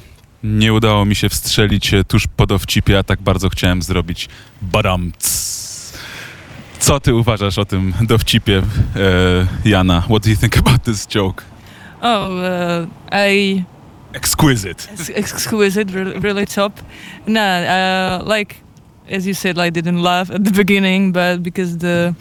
Nie 0.43 0.73
udało 0.73 1.05
mi 1.05 1.15
się 1.15 1.29
wstrzelić 1.29 1.93
tuż 2.09 2.27
po 2.37 2.47
dowcipie, 2.47 2.99
a 2.99 3.03
tak 3.03 3.23
bardzo 3.23 3.49
chciałem 3.49 3.83
zrobić 3.83 4.29
badamc. 4.63 5.48
Co 6.89 7.01
ty 7.01 7.15
uważasz 7.15 7.59
o 7.59 7.65
tym 7.65 7.93
dowcipie, 8.01 8.63
e, 8.97 9.47
Jana? 9.65 10.03
What 10.09 10.23
do 10.23 10.31
you 10.31 10.37
think 10.37 10.59
about 10.59 10.83
this 10.83 11.07
joke? 11.07 11.45
Oh, 12.03 12.29
uh, 12.31 12.87
I 13.13 13.65
Exquisite. 14.15 14.89
It's 14.95 15.11
exquisite, 15.11 15.93
really, 15.93 16.21
really 16.21 16.47
top. 16.47 16.73
No, 17.27 17.41
uh, 17.41 18.27
like 18.27 18.55
as 19.11 19.27
you 19.27 19.35
said, 19.35 19.59
I 19.59 19.71
didn't 19.71 20.03
laugh 20.03 20.31
at 20.31 20.45
the 20.45 20.51
beginning, 20.51 21.13
but 21.13 21.43
because 21.43 21.77
the 21.77 22.15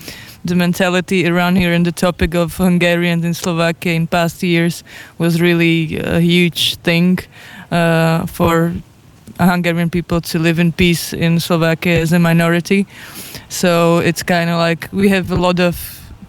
the 0.45 0.55
mentality 0.55 1.25
around 1.25 1.57
here 1.57 1.75
and 1.75 1.85
the 1.85 1.93
topic 1.93 2.35
of 2.35 2.57
Hungarians 2.57 3.23
in 3.23 3.33
Slovakia 3.33 3.93
in 3.93 4.07
past 4.07 4.43
years 4.43 4.83
was 5.17 5.39
really 5.39 5.97
a 5.97 6.19
huge 6.19 6.75
thing 6.83 7.19
uh, 7.71 8.25
for 8.25 8.73
Hungarian 9.39 9.89
people 9.89 10.19
to 10.21 10.39
live 10.39 10.59
in 10.59 10.71
peace 10.71 11.13
in 11.13 11.39
Slovakia 11.39 12.01
as 12.01 12.11
a 12.11 12.19
minority. 12.19 12.85
So 13.49 13.99
it's 13.99 14.23
kind 14.23 14.49
of 14.49 14.57
like 14.57 14.89
we 14.91 15.09
have 15.09 15.31
a 15.31 15.35
lot 15.35 15.59
of 15.59 15.75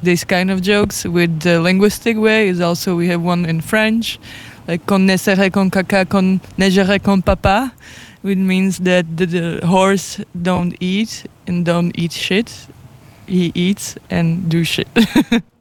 these 0.02 0.24
kind 0.24 0.50
of 0.50 0.62
jokes 0.62 1.04
with 1.04 1.40
the 1.40 1.61
linguistic 1.61 2.16
way. 2.16 2.48
Is 2.48 2.61
also 2.61 2.96
we 2.96 3.09
have 3.09 3.22
one 3.22 3.44
in 3.44 3.61
French 3.61 4.18
like 4.68 4.85
con 4.87 5.07
ne 5.07 5.16
con 5.50 5.70
caca 5.70 6.09
con 6.09 6.40
ne 6.59 6.98
con 6.98 7.22
papa 7.22 7.72
which 8.20 8.38
means 8.38 8.78
that 8.78 9.16
the, 9.16 9.26
the 9.26 9.66
horse 9.66 10.20
don't 10.42 10.76
eat 10.81 11.24
and 11.46 11.64
don't 11.64 11.98
eat 11.98 12.12
shit 12.12 12.66
he 13.26 13.50
eats 13.54 13.96
and 14.11 14.48
do 14.50 14.62
shit 14.62 14.88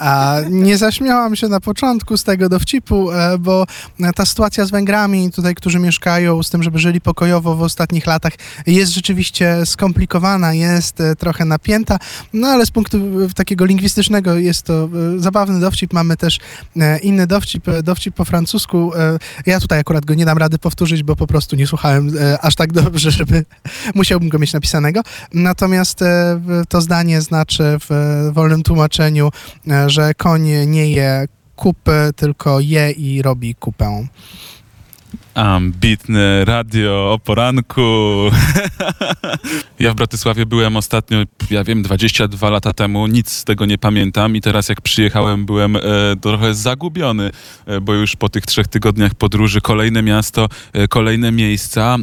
A 0.00 0.36
nie 0.50 0.78
zaśmiałam 0.78 1.36
się 1.36 1.48
na 1.48 1.60
początku 1.60 2.16
z 2.16 2.24
tego 2.24 2.48
dowcipu, 2.48 3.10
e, 3.10 3.38
bo 3.38 3.66
ta 4.14 4.26
sytuacja 4.26 4.64
z 4.64 4.70
Węgrami, 4.70 5.30
tutaj, 5.30 5.54
którzy 5.54 5.78
mieszkają 5.78 6.42
z 6.42 6.50
tym, 6.50 6.62
żeby 6.62 6.78
żyli 6.78 7.00
pokojowo 7.00 7.56
w 7.56 7.62
ostatnich 7.62 8.06
latach, 8.06 8.32
jest 8.66 8.94
rzeczywiście 8.94 9.66
skomplikowana, 9.66 10.54
jest 10.54 11.00
e, 11.00 11.16
trochę 11.16 11.44
napięta, 11.44 11.98
no 12.32 12.48
ale 12.48 12.66
z 12.66 12.70
punktu 12.70 12.96
e, 12.96 13.28
takiego 13.34 13.64
lingwistycznego 13.64 14.34
jest 14.34 14.62
to 14.62 14.88
zabawny 15.16 15.60
dowcip. 15.60 15.92
Mamy 15.92 16.16
też 16.16 16.38
inny 17.02 17.26
dowcip, 17.26 17.64
dowcip 17.82 18.14
po 18.14 18.24
francusku. 18.24 18.92
Ja 19.46 19.60
tutaj 19.60 19.78
akurat 19.78 20.04
go 20.04 20.14
nie 20.14 20.24
dam 20.24 20.38
rady 20.38 20.58
powtórzyć, 20.58 21.02
bo 21.02 21.16
po 21.16 21.26
prostu 21.26 21.56
nie 21.56 21.66
słuchałem 21.66 22.10
aż 22.42 22.54
tak 22.54 22.72
dobrze, 22.72 23.10
żeby 23.20 23.44
musiałbym 23.94 24.28
go 24.28 24.38
mieć 24.38 24.52
napisanego. 24.52 25.00
Natomiast 25.34 26.04
to 26.68 26.80
zdanie 26.80 27.20
znaczy 27.20 27.78
w 27.90 28.30
wolnym 28.32 28.62
tłumaczeniu, 28.62 29.30
że 29.86 30.14
koń 30.14 30.42
nie 30.66 30.90
je 30.90 31.26
kupy, 31.56 32.10
tylko 32.16 32.60
je 32.60 32.90
i 32.90 33.22
robi 33.22 33.54
kupę. 33.54 34.06
Ambitne 35.34 36.44
radio 36.44 37.12
o 37.12 37.18
poranku. 37.18 37.82
ja 39.78 39.92
w 39.92 39.94
Bratysławie 39.94 40.46
byłem 40.46 40.76
ostatnio, 40.76 41.18
ja 41.50 41.64
wiem, 41.64 41.82
22 41.82 42.50
lata 42.50 42.72
temu, 42.72 43.06
nic 43.06 43.30
z 43.30 43.44
tego 43.44 43.66
nie 43.66 43.78
pamiętam 43.78 44.36
i 44.36 44.40
teraz 44.40 44.68
jak 44.68 44.80
przyjechałem 44.80 45.46
byłem 45.46 45.76
e, 45.76 45.80
trochę 46.20 46.54
zagubiony, 46.54 47.30
e, 47.66 47.80
bo 47.80 47.94
już 47.94 48.16
po 48.16 48.28
tych 48.28 48.46
trzech 48.46 48.68
tygodniach 48.68 49.14
podróży 49.14 49.60
kolejne 49.60 50.02
miasto, 50.02 50.48
e, 50.72 50.88
kolejne 50.88 51.32
miejsca 51.32 51.96
e, 51.96 52.00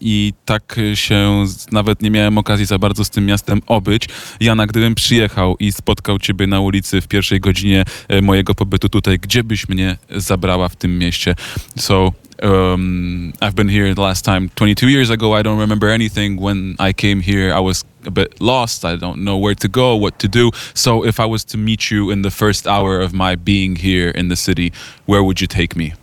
i 0.00 0.32
tak 0.44 0.80
się 0.94 1.44
nawet 1.72 2.02
nie 2.02 2.10
miałem 2.10 2.38
okazji 2.38 2.66
za 2.66 2.78
bardzo 2.78 3.04
z 3.04 3.10
tym 3.10 3.26
miastem 3.26 3.60
obyć. 3.66 4.08
Jana, 4.40 4.66
gdybym 4.66 4.94
przyjechał 4.94 5.56
i 5.60 5.72
spotkał 5.72 6.18
ciebie 6.18 6.46
na 6.46 6.60
ulicy 6.60 7.00
w 7.00 7.08
pierwszej 7.08 7.40
godzinie 7.40 7.84
e, 8.08 8.22
mojego 8.22 8.54
pobytu 8.54 8.88
tutaj, 8.88 9.18
gdzie 9.18 9.44
byś 9.44 9.68
mnie 9.68 9.96
zabrała 10.10 10.68
w 10.68 10.76
tym 10.76 10.98
mieście? 10.98 11.34
So 11.78 12.12
um, 12.42 13.32
I've 13.40 13.54
been 13.54 13.68
here 13.68 13.94
the 13.94 14.02
last 14.02 14.24
time 14.24 14.48
22 14.50 14.88
years 14.88 15.10
ago. 15.10 15.34
I 15.34 15.42
don't 15.42 15.58
remember 15.58 15.88
anything. 15.88 16.36
When 16.36 16.76
I 16.78 16.92
came 16.92 17.20
here, 17.20 17.52
I 17.52 17.60
was 17.60 17.84
a 18.04 18.10
bit 18.10 18.40
lost. 18.40 18.84
I 18.84 18.96
don't 18.96 19.24
know 19.24 19.36
where 19.36 19.54
to 19.54 19.68
go, 19.68 19.96
what 19.96 20.18
to 20.20 20.28
do. 20.28 20.50
So 20.74 21.04
if 21.04 21.18
I 21.20 21.26
was 21.26 21.44
to 21.44 21.56
meet 21.56 21.90
you 21.90 22.10
in 22.10 22.22
the 22.22 22.30
first 22.30 22.66
hour 22.66 23.00
of 23.00 23.12
my 23.12 23.36
being 23.36 23.76
here 23.76 24.10
in 24.10 24.28
the 24.28 24.36
city, 24.36 24.72
where 25.06 25.22
would 25.22 25.40
you 25.40 25.46
take 25.46 25.76
me? 25.76 25.94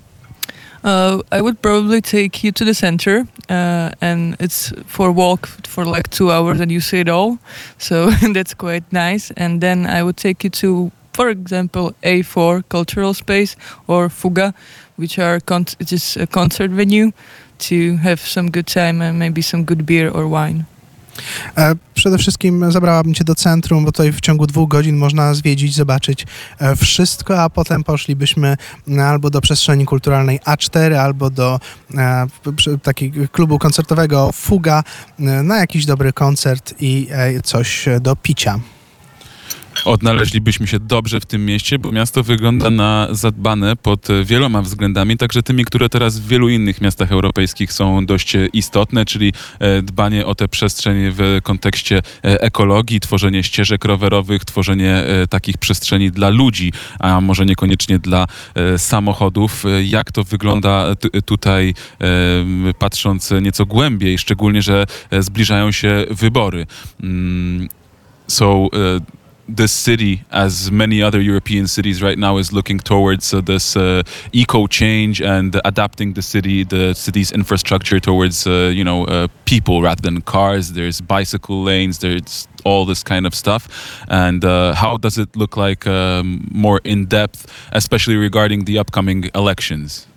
Uh, 0.84 1.22
I 1.32 1.41
would 1.41 1.62
probably 1.62 2.02
take 2.02 2.43
you 2.43 2.52
to 2.52 2.65
the 2.65 2.74
center, 2.74 3.26
uh, 3.48 3.91
and 4.02 4.36
it's 4.39 4.74
for 4.86 5.13
walk 5.13 5.48
for 5.65 5.86
like 5.86 6.10
two 6.10 6.30
hours, 6.30 6.60
and 6.60 6.69
you 6.69 6.82
see 6.82 7.00
it 7.00 7.08
all. 7.08 7.39
So 7.78 8.10
that's 8.34 8.54
quite 8.54 8.84
nice. 8.91 9.32
And 9.38 9.62
then 9.62 9.86
I 9.86 10.04
would 10.04 10.17
take 10.17 10.43
you 10.43 10.50
to, 10.50 10.91
for 11.13 11.30
example, 11.30 11.93
A4 12.02 12.63
Cultural 12.69 13.13
Space 13.13 13.56
or 13.88 14.10
Fuga, 14.10 14.54
which 14.97 15.19
are 15.19 15.39
it 15.80 15.91
is 15.91 16.17
a 16.17 16.28
concert 16.28 16.71
venue 16.71 17.12
to 17.60 17.97
have 17.97 18.19
some 18.19 18.49
good 18.49 18.67
time 18.67 19.02
and 19.02 19.19
maybe 19.19 19.41
some 19.41 19.63
good 19.63 19.86
beer 19.86 20.10
or 20.10 20.28
wine. 20.30 20.63
E, 21.58 21.76
Przede 21.93 22.17
wszystkim 22.17 22.71
zabrałabym 22.71 23.13
cię 23.13 23.23
do 23.23 23.36
centrum, 23.36 23.86
bo 23.86 23.91
tutaj 23.91 24.12
w 24.12 24.21
ciągu 24.21 24.47
dwóch 24.47 24.69
godzin 24.69 24.97
można 24.97 25.34
zwiedzić, 25.34 25.76
zobaczyć 25.76 26.26
e, 26.60 26.76
wszystko, 26.76 27.41
a 27.41 27.49
potem 27.49 27.84
poszlibyśmy 27.84 28.58
mm, 28.88 28.99
albo 28.99 29.30
do 29.30 29.41
przestrzeni 29.41 29.86
kulturalnej 29.86 30.39
A4, 30.39 30.93
albo 30.93 31.30
do 31.30 31.60
e, 31.97 32.28
takiego 32.84 33.28
klubu 33.28 33.60
koncertowego 33.60 34.32
Fuga 34.32 34.84
e, 35.19 35.23
na 35.23 35.58
jakiś 35.58 35.86
dobry 35.86 36.13
koncert 36.13 36.73
i 36.80 37.08
e, 37.12 37.41
coś 37.41 37.86
do 38.02 38.15
picia. 38.15 38.60
Odnaleźlibyśmy 39.86 40.67
się 40.67 40.79
dobrze 40.79 41.19
w 41.19 41.25
tym 41.25 41.45
mieście, 41.45 41.79
bo 41.79 41.91
miasto 41.91 42.23
wygląda 42.23 42.69
na 42.69 43.07
zadbane 43.12 43.75
pod 43.75 44.07
wieloma 44.25 44.62
względami, 44.62 45.17
także 45.17 45.43
tymi, 45.43 45.65
które 45.65 45.89
teraz 45.89 46.19
w 46.19 46.27
wielu 46.27 46.49
innych 46.49 46.81
miastach 46.81 47.12
europejskich 47.12 47.73
są 47.73 48.05
dość 48.05 48.33
istotne, 48.53 49.05
czyli 49.05 49.33
e, 49.59 49.81
dbanie 49.81 50.25
o 50.25 50.36
tę 50.36 50.47
przestrzeń 50.47 50.95
w 51.12 51.39
kontekście 51.43 51.97
e, 51.97 52.41
ekologii, 52.41 52.99
tworzenie 52.99 53.43
ścieżek 53.43 53.86
rowerowych, 53.86 54.45
tworzenie 54.45 54.95
e, 54.95 55.27
takich 55.27 55.57
przestrzeni 55.57 56.12
dla 56.12 56.29
ludzi, 56.29 56.73
a 56.99 57.21
może 57.21 57.45
niekoniecznie 57.45 57.99
dla 57.99 58.27
samochodów. 58.77 59.63
Jak 59.83 60.12
to 60.12 60.23
wygląda 60.23 60.95
tutaj, 61.25 61.73
patrząc 62.79 63.33
nieco 63.41 63.65
głębiej, 63.65 64.17
szczególnie, 64.17 64.62
że 64.62 64.86
zbliżają 65.19 65.71
się 65.71 66.05
wybory. 66.09 66.65
Mm, 67.03 67.69
So, 68.27 68.69
this 69.47 69.71
city, 69.71 70.23
as 70.32 70.71
many 70.71 71.01
other 71.01 71.19
European 71.19 71.67
cities 71.67 72.01
right 72.01 72.17
now, 72.17 72.38
is 72.38 72.53
looking 72.53 72.79
towards 72.79 73.34
uh, 73.34 73.41
this 73.41 73.75
uh, 73.75 74.03
eco 74.32 74.67
change 74.67 75.21
and 75.21 75.60
adapting 75.65 76.13
the 76.13 76.21
city, 76.21 76.63
the 76.63 76.93
city's 76.93 77.32
infrastructure 77.32 77.99
towards, 77.99 78.47
uh, 78.47 78.71
you 78.73 78.84
know, 78.84 79.06
uh, 79.06 79.27
people 79.45 79.82
rather 79.82 80.01
than 80.01 80.21
cars. 80.21 80.73
There's 80.73 81.01
bicycle 81.01 81.63
lanes. 81.63 81.99
There's 81.99 82.47
all 82.63 82.86
this 82.86 83.03
kind 83.03 83.25
of 83.25 83.36
stuff. 83.36 83.67
And 84.08 84.45
uh, 84.45 84.73
how 84.73 84.97
does 84.97 85.17
it 85.17 85.36
look 85.36 85.58
like 85.58 85.86
um, 85.88 86.47
more 86.51 86.79
in 86.84 87.06
depth, 87.06 87.51
especially 87.73 88.15
regarding 88.15 88.65
the 88.65 88.77
upcoming 88.77 89.29
elections? 89.36 90.08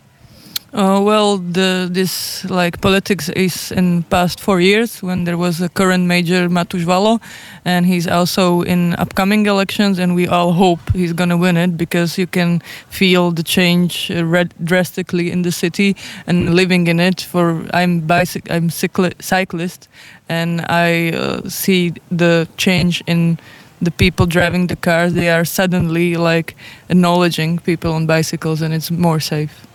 Uh, 0.77 1.01
well, 1.01 1.39
the 1.39 1.89
this 1.91 2.45
like 2.51 2.83
politics 2.83 3.31
is 3.31 3.73
in 3.73 4.03
past 4.11 4.39
four 4.39 4.61
years 4.61 5.03
when 5.03 5.25
there 5.25 5.39
was 5.39 5.59
a 5.63 5.71
current 5.71 6.05
major 6.05 6.51
Matusz 6.51 6.85
Valo, 6.85 7.19
and 7.65 7.87
he's 7.87 8.07
also 8.07 8.61
in 8.61 8.95
upcoming 8.97 9.47
elections, 9.47 9.99
and 9.99 10.15
we 10.15 10.29
all 10.29 10.53
hope 10.53 10.81
he's 10.93 11.15
gonna 11.15 11.37
win 11.37 11.57
it 11.57 11.79
because 11.79 12.19
you 12.19 12.27
can 12.27 12.61
feel 12.91 13.31
the 13.31 13.43
change 13.43 14.11
uh, 14.11 14.45
drastically 14.65 15.31
in 15.31 15.41
the 15.41 15.51
city 15.51 15.97
and 16.27 16.55
living 16.55 16.89
in 16.89 17.01
it. 17.01 17.23
For 17.23 17.65
I'm 17.73 18.01
bicyc- 18.03 18.51
I'm 18.51 18.69
cycli- 18.69 19.17
cyclist, 19.19 19.89
and 20.29 20.61
I 20.69 21.13
uh, 21.17 21.49
see 21.49 21.95
the 22.11 22.49
change 22.59 23.03
in 23.07 23.39
the 23.81 23.91
people 23.91 24.27
driving 24.27 24.67
the 24.67 24.77
cars. 24.77 25.15
They 25.15 25.31
are 25.31 25.47
suddenly 25.47 26.17
like 26.17 26.55
acknowledging 26.91 27.61
people 27.61 27.95
on 27.95 28.07
bicycles, 28.07 28.61
and 28.61 28.75
it's 28.75 28.91
more 28.91 29.21
safe. 29.21 29.67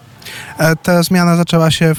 E, 0.57 0.75
Ta 0.75 1.03
zmiana 1.03 1.35
zaczęła 1.35 1.71
się 1.71 1.93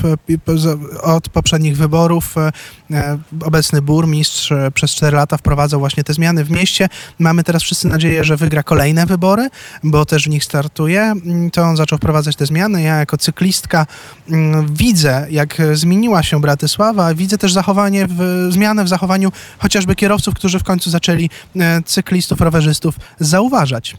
od 1.02 1.28
poprzednich 1.28 1.76
wyborów. 1.76 2.38
E, 2.38 2.52
e, 2.90 3.18
Obecny 3.44 3.82
burmistrz 3.82 4.52
przez 4.74 4.90
4 4.90 5.16
lata 5.16 5.36
wprowadzał 5.36 5.80
właśnie 5.80 6.04
te 6.04 6.12
zmiany 6.12 6.44
w 6.44 6.50
mieście. 6.50 6.88
Mamy 7.18 7.44
teraz 7.44 7.62
wszyscy 7.62 7.88
nadzieję, 7.88 8.24
że 8.24 8.36
wygra 8.36 8.62
kolejne 8.62 9.06
wybory, 9.06 9.48
bo 9.84 10.04
też 10.04 10.24
w 10.24 10.28
nich 10.30 10.44
startuje. 10.44 11.00
Mm, 11.02 11.50
To 11.50 11.62
on 11.62 11.76
zaczął 11.76 11.98
wprowadzać 11.98 12.36
te 12.36 12.46
zmiany. 12.46 12.82
Ja 12.82 12.96
jako 12.96 13.18
cyklistka 13.18 13.86
mm, 14.30 14.74
widzę, 14.74 15.26
jak 15.30 15.62
zmieniła 15.72 16.22
się 16.22 16.40
Bratysława. 16.40 17.14
Widzę 17.14 17.38
też 17.38 17.52
zachowanie 17.52 18.06
w, 18.06 18.48
zmianę 18.50 18.84
w 18.84 18.88
zachowaniu 18.88 19.32
chociażby 19.58 19.94
kierowców, 19.94 20.34
którzy 20.34 20.58
w 20.58 20.64
końcu 20.64 20.90
zaczęli 20.90 21.30
cyklistów, 21.84 22.40
rowerzystów 22.40 22.94
zauważać. 23.20 23.96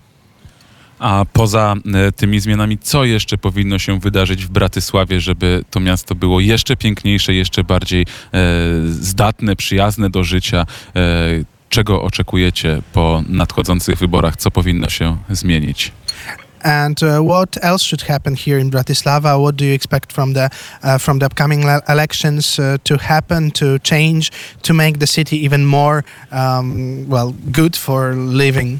A 1.03 1.25
poza 1.33 1.75
e, 1.93 2.11
tymi 2.11 2.39
zmianami, 2.39 2.77
co 2.77 3.05
jeszcze 3.05 3.37
powinno 3.37 3.79
się 3.79 3.99
wydarzyć 3.99 4.45
w 4.45 4.49
Bratysławie, 4.49 5.19
żeby 5.19 5.63
to 5.71 5.79
miasto 5.79 6.15
było 6.15 6.39
jeszcze 6.39 6.77
piękniejsze, 6.77 7.33
jeszcze 7.33 7.63
bardziej 7.63 8.01
e, 8.01 8.05
zdatne, 8.85 9.55
przyjazne 9.55 10.09
do 10.09 10.23
życia? 10.23 10.65
E, 10.95 10.99
czego 11.69 12.03
oczekujecie 12.03 12.81
po 12.93 13.23
nadchodzących 13.29 13.97
wyborach? 13.97 14.37
Co 14.37 14.51
powinno 14.51 14.89
się 14.89 15.17
zmienić? 15.29 15.91
And 16.63 17.03
uh, 17.03 17.09
what 17.21 17.57
else 17.61 17.85
should 17.85 18.03
happen 18.03 18.35
here 18.35 18.61
in 18.61 18.69
Bratislava? 18.69 19.37
What 19.37 19.55
do 19.55 19.65
you 19.65 19.73
expect 19.73 20.13
from 20.13 20.33
the 20.33 20.49
uh, 20.83 20.97
from 20.97 21.19
the 21.19 21.25
upcoming 21.25 21.65
le- 21.65 21.81
elections 21.89 22.59
uh, 22.59 22.77
to 22.83 22.97
happen, 22.97 23.51
to 23.51 23.65
change, 23.79 24.31
to 24.61 24.73
make 24.73 24.99
the 24.99 25.07
city 25.07 25.45
even 25.45 25.65
more 25.65 26.03
um, 26.31 27.09
well 27.09 27.33
good 27.51 27.75
for 27.75 28.15
living? 28.15 28.79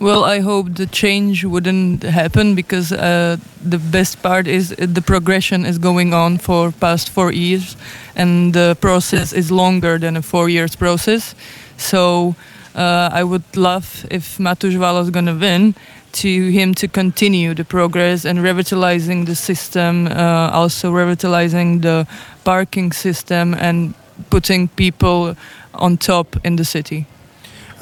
Well, 0.00 0.22
I 0.22 0.38
hope 0.38 0.74
the 0.74 0.86
change 0.86 1.44
wouldn't 1.44 2.04
happen 2.04 2.54
because 2.54 2.92
uh, 2.92 3.36
the 3.60 3.78
best 3.78 4.22
part 4.22 4.46
is 4.46 4.68
the 4.78 5.02
progression 5.02 5.66
is 5.66 5.76
going 5.78 6.14
on 6.14 6.38
for 6.38 6.70
past 6.70 7.10
four 7.10 7.32
years, 7.32 7.76
and 8.14 8.54
the 8.54 8.76
process 8.80 9.32
is 9.32 9.50
longer 9.50 9.98
than 9.98 10.16
a 10.16 10.22
four 10.22 10.48
years 10.48 10.76
process. 10.76 11.34
So 11.78 12.36
uh, 12.76 13.10
I 13.12 13.24
would 13.24 13.56
love 13.56 14.06
if 14.08 14.38
Matusz 14.38 14.76
Valo 14.76 15.02
is 15.02 15.10
gonna 15.10 15.34
win, 15.34 15.74
to 16.12 16.48
him 16.50 16.74
to 16.74 16.86
continue 16.86 17.52
the 17.54 17.64
progress 17.64 18.24
and 18.24 18.40
revitalizing 18.40 19.24
the 19.24 19.34
system, 19.34 20.06
uh, 20.06 20.50
also 20.52 20.92
revitalizing 20.92 21.80
the 21.80 22.06
parking 22.44 22.92
system 22.92 23.54
and 23.54 23.94
putting 24.30 24.68
people 24.68 25.36
on 25.74 25.96
top 25.96 26.36
in 26.44 26.56
the 26.56 26.64
city. 26.64 27.06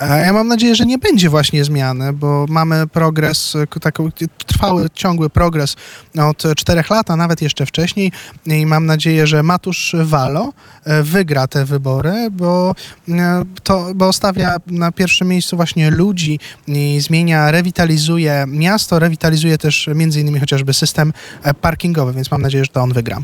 Ja 0.00 0.32
mam 0.32 0.48
nadzieję, 0.48 0.74
że 0.74 0.86
nie 0.86 0.98
będzie 0.98 1.30
właśnie 1.30 1.64
zmiany, 1.64 2.12
bo 2.12 2.46
mamy 2.48 2.86
progres, 2.86 3.56
e, 3.56 3.80
taki 3.80 4.02
trwały, 4.46 4.86
ciągły 4.94 5.30
progres 5.30 5.76
od 6.18 6.42
czterech 6.56 6.90
lat, 6.90 7.10
a 7.10 7.16
nawet 7.16 7.42
jeszcze 7.42 7.66
wcześniej 7.66 8.12
i 8.46 8.66
mam 8.66 8.86
nadzieję, 8.86 9.26
że 9.26 9.42
Matusz 9.42 9.96
Walo 10.04 10.52
e, 10.84 11.02
wygra 11.02 11.46
te 11.46 11.64
wybory, 11.64 12.28
bo, 12.30 12.74
e, 13.08 13.44
to, 13.62 13.86
bo 13.94 14.12
stawia 14.12 14.56
na 14.66 14.92
pierwszym 14.92 15.28
miejscu 15.28 15.56
właśnie 15.56 15.90
ludzi 15.90 16.38
i 16.66 17.00
zmienia, 17.00 17.50
rewitalizuje 17.50 18.44
miasto, 18.48 18.98
rewitalizuje 18.98 19.58
też 19.58 19.90
między 19.94 20.20
innymi 20.20 20.40
chociażby 20.40 20.74
system 20.74 21.12
e, 21.42 21.54
parkingowy, 21.54 22.12
więc 22.12 22.30
mam 22.30 22.42
nadzieję, 22.42 22.64
że 22.64 22.70
to 22.70 22.82
on 22.82 22.92
wygra. 22.92 23.18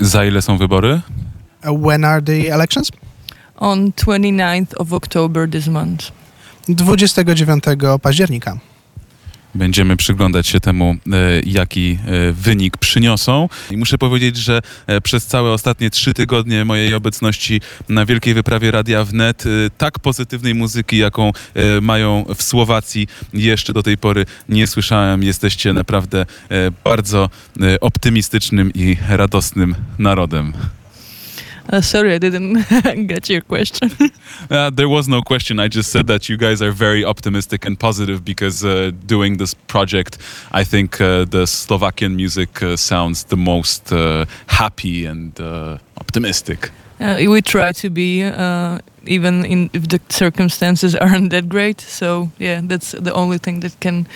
Za 0.00 0.24
ile 0.24 0.42
są 0.42 0.58
wybory? 0.58 1.00
When 1.82 2.04
are 2.04 2.22
the 2.22 2.54
elections? 2.54 2.90
On 3.56 3.92
29th 3.92 4.74
of 4.76 4.92
October 4.92 5.50
this 5.50 5.66
month. 5.66 6.12
29 6.68 7.64
października. 8.02 8.58
Będziemy 9.56 9.96
przyglądać 9.96 10.46
się 10.46 10.60
temu, 10.60 10.96
e, 11.12 11.40
jaki 11.46 11.98
e, 12.06 12.32
wynik 12.32 12.76
przyniosą. 12.76 13.48
I 13.70 13.76
muszę 13.76 13.98
powiedzieć, 13.98 14.36
że 14.36 14.62
e, 14.86 15.00
przez 15.00 15.26
całe 15.26 15.52
ostatnie 15.52 15.90
trzy 15.90 16.14
tygodnie 16.14 16.64
mojej 16.64 16.94
obecności 16.94 17.60
na 17.88 18.06
Wielkiej 18.06 18.34
Wyprawie 18.34 18.70
Radia 18.70 19.04
Wnet 19.04 19.44
tak 19.78 19.98
pozytywnej 19.98 20.54
muzyki, 20.54 20.98
jaką 20.98 21.32
mają 21.82 22.24
w 22.36 22.42
Słowacji, 22.42 23.08
jeszcze 23.32 23.72
do 23.72 23.82
tej 23.82 23.98
pory 23.98 24.26
nie 24.48 24.66
słyszałem. 24.66 25.22
Jesteście 25.22 25.72
naprawdę 25.72 26.26
bardzo 26.84 27.30
optymistycznym 27.80 28.72
i 28.74 28.96
radosnym 29.08 29.74
narodem. 29.98 30.52
Uh, 31.72 31.80
sorry, 31.80 32.14
I 32.14 32.18
didn't 32.18 32.64
get 33.06 33.28
your 33.28 33.42
question. 33.42 33.90
Uh, 34.50 34.70
there 34.70 34.88
was 34.88 35.08
no 35.08 35.22
question. 35.22 35.58
I 35.58 35.66
just 35.66 35.90
said 35.90 36.06
that 36.06 36.28
you 36.28 36.36
guys 36.36 36.62
are 36.62 36.70
very 36.70 37.04
optimistic 37.04 37.66
and 37.66 37.78
positive 37.78 38.24
because 38.24 38.64
uh, 38.64 38.92
doing 39.06 39.38
this 39.38 39.54
project, 39.54 40.18
I 40.52 40.62
think 40.62 41.00
uh, 41.00 41.24
the 41.24 41.46
Slovakian 41.46 42.14
music 42.14 42.62
uh, 42.62 42.76
sounds 42.76 43.24
the 43.24 43.36
most 43.36 43.92
uh, 43.92 44.26
happy 44.46 45.06
and 45.06 45.38
uh, 45.40 45.78
optimistic. 46.00 46.70
Uh, 46.98 47.16
we 47.28 47.42
try 47.42 47.72
to 47.72 47.90
be, 47.90 48.24
uh, 48.24 48.78
even 49.06 49.44
in 49.44 49.68
if 49.74 49.88
the 49.88 50.00
circumstances 50.08 50.94
aren't 51.00 51.30
that 51.30 51.48
great. 51.48 51.80
So 51.80 52.30
yeah, 52.38 52.60
that's 52.62 52.92
the 52.92 53.12
only 53.12 53.38
thing 53.38 53.60
that 53.60 53.78
can 53.80 54.06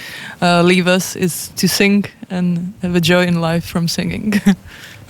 uh, 0.41 0.63
leave 0.63 0.87
us 0.87 1.17
is 1.17 1.49
to 1.57 1.69
sing 1.69 2.05
and 2.31 2.73
have 2.83 2.95
a 2.95 3.01
joy 3.01 3.27
in 3.27 3.41
life 3.41 3.67
from 3.67 3.89
singing. 3.89 4.41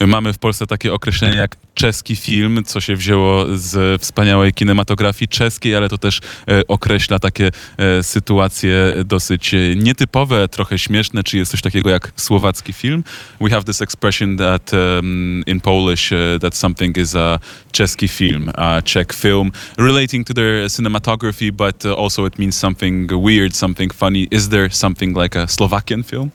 Mamy 0.07 0.33
w 0.33 0.39
Polsce 0.39 0.67
takie 0.67 0.93
określenie 0.93 1.37
jak 1.37 1.57
czeski 1.75 2.17
film, 2.17 2.63
co 2.65 2.81
się 2.81 2.97
wzięło 2.97 3.47
z 3.57 4.03
wspaniałej 4.03 4.53
kinematografii 4.53 5.29
czeskiej, 5.29 5.77
ale 5.77 5.89
to 5.89 5.99
też 5.99 6.21
e, 6.49 6.67
określa 6.69 7.19
takie 7.19 7.51
e, 7.77 8.03
sytuacje 8.03 8.95
dosyć 9.05 9.55
e, 9.55 9.59
nietypowe, 9.77 10.49
trochę 10.49 10.79
śmieszne. 10.79 11.23
Czy 11.25 11.39
jest 11.39 11.51
coś 11.51 11.63
takiego 11.63 11.91
jak 11.91 12.13
słowacki 12.17 12.73
film? 12.73 13.05
We 13.41 13.51
have 13.51 13.65
this 13.65 13.83
expression 13.83 14.37
that 14.37 14.71
um, 14.73 15.43
in 15.47 15.61
Polish 15.61 16.13
uh, 16.13 16.19
that 16.41 16.57
something 16.57 16.99
is 16.99 17.17
a 17.17 17.39
czeski 17.73 18.09
film, 18.09 18.51
a 18.55 18.83
Czech 18.83 19.13
film, 19.13 19.53
relating 19.79 20.27
to 20.27 20.35
their 20.35 20.71
cinematography, 20.71 21.53
but 21.53 21.87
also 21.87 22.27
it 22.27 22.39
means 22.39 22.59
something 22.59 23.13
weird, 23.13 23.57
something 23.57 23.95
funny. 23.95 24.29
Is 24.31 24.49
there 24.49 24.71
something 24.71 25.23
like 25.23 25.39
a 25.39 25.47
Slovakian 25.47 26.03
film? 26.05 26.31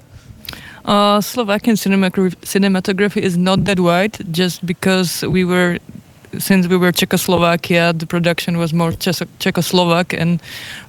Uh, 0.85 1.19
Slovakian 1.19 1.75
cinematography, 1.75 3.21
is 3.21 3.35
not 3.35 3.65
that 3.65 3.79
wide, 3.79 4.19
just 4.31 4.63
because 4.63 5.23
we 5.23 5.43
were, 5.43 5.79
since 6.37 6.67
we 6.67 6.77
were 6.77 6.91
Czechoslovakia, 6.91 7.91
the 7.91 8.05
production 8.05 8.59
was 8.59 8.71
more 8.71 8.91
Czech- 8.91 9.27
Czechoslovak, 9.39 10.13
and 10.13 10.39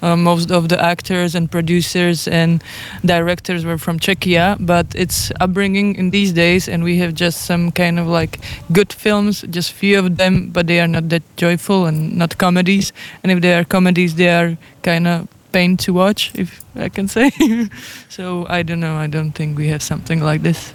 uh, 0.02 0.14
most 0.14 0.50
of 0.50 0.68
the 0.68 0.78
actors 0.78 1.34
and 1.34 1.50
producers 1.50 2.28
and 2.28 2.62
directors 3.06 3.64
were 3.64 3.78
from 3.78 3.98
Czechia. 3.98 4.58
But 4.60 4.86
it's 4.94 5.32
upbringing 5.40 5.94
in 5.94 6.10
these 6.10 6.32
days, 6.32 6.68
and 6.68 6.84
we 6.84 6.98
have 6.98 7.14
just 7.14 7.46
some 7.46 7.72
kind 7.72 7.98
of 7.98 8.06
like 8.06 8.38
good 8.72 8.92
films, 8.92 9.46
just 9.48 9.72
few 9.72 9.98
of 9.98 10.18
them, 10.18 10.50
but 10.50 10.66
they 10.66 10.78
are 10.80 10.88
not 10.88 11.08
that 11.08 11.22
joyful 11.38 11.86
and 11.86 12.18
not 12.18 12.36
comedies. 12.36 12.92
And 13.22 13.32
if 13.32 13.40
they 13.40 13.54
are 13.54 13.64
comedies, 13.64 14.16
they 14.16 14.28
are 14.28 14.58
kind 14.82 15.06
of 15.06 15.26
pain 15.52 15.76
to 15.76 15.92
watch, 15.92 16.30
if 16.34 16.62
I 16.86 16.90
can 16.90 17.08
say. 17.08 17.30
so 18.08 18.46
I 18.48 18.64
don't 18.64 18.80
know. 18.80 19.04
I 19.04 19.08
don't 19.08 19.32
think 19.32 19.58
we 19.58 19.68
have 19.68 19.82
something 19.82 20.22
like 20.22 20.42
this. 20.42 20.72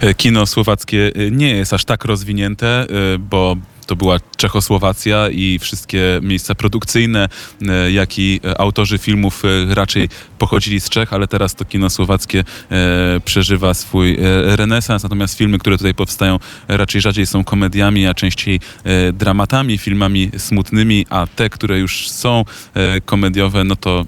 E, 0.00 0.14
Kino 0.14 0.46
słowackie 0.46 1.12
e, 1.14 1.30
nie 1.30 1.56
jest 1.56 1.72
aż 1.72 1.84
tak 1.84 2.04
rozwinięte, 2.04 2.66
e, 2.66 3.18
bo 3.18 3.56
to 3.86 3.96
była 3.96 4.18
Czechosłowacja 4.36 5.28
i 5.30 5.58
wszystkie 5.58 6.20
miejsca 6.22 6.54
produkcyjne, 6.54 7.28
e, 7.68 7.92
jak 7.92 8.18
i 8.18 8.40
e, 8.44 8.60
autorzy 8.60 8.98
filmów 8.98 9.42
e, 9.44 9.74
raczej 9.74 10.08
pochodzili 10.38 10.80
z 10.80 10.88
Czech, 10.88 11.12
ale 11.12 11.28
teraz 11.28 11.54
to 11.54 11.64
kino 11.64 11.90
słowackie 11.90 12.44
przeżywa 13.24 13.74
swój 13.74 14.18
renesans, 14.44 15.02
natomiast 15.02 15.38
filmy, 15.38 15.58
które 15.58 15.78
tutaj 15.78 15.94
powstają 15.94 16.38
raczej 16.68 17.00
rzadziej 17.00 17.26
są 17.26 17.44
komediami, 17.44 18.06
a 18.06 18.14
częściej 18.14 18.60
dramatami, 19.12 19.78
filmami 19.78 20.30
smutnymi, 20.38 21.06
a 21.10 21.26
te, 21.26 21.50
które 21.50 21.78
już 21.78 22.10
są 22.10 22.44
komediowe, 23.04 23.64
no 23.64 23.76
to, 23.76 24.04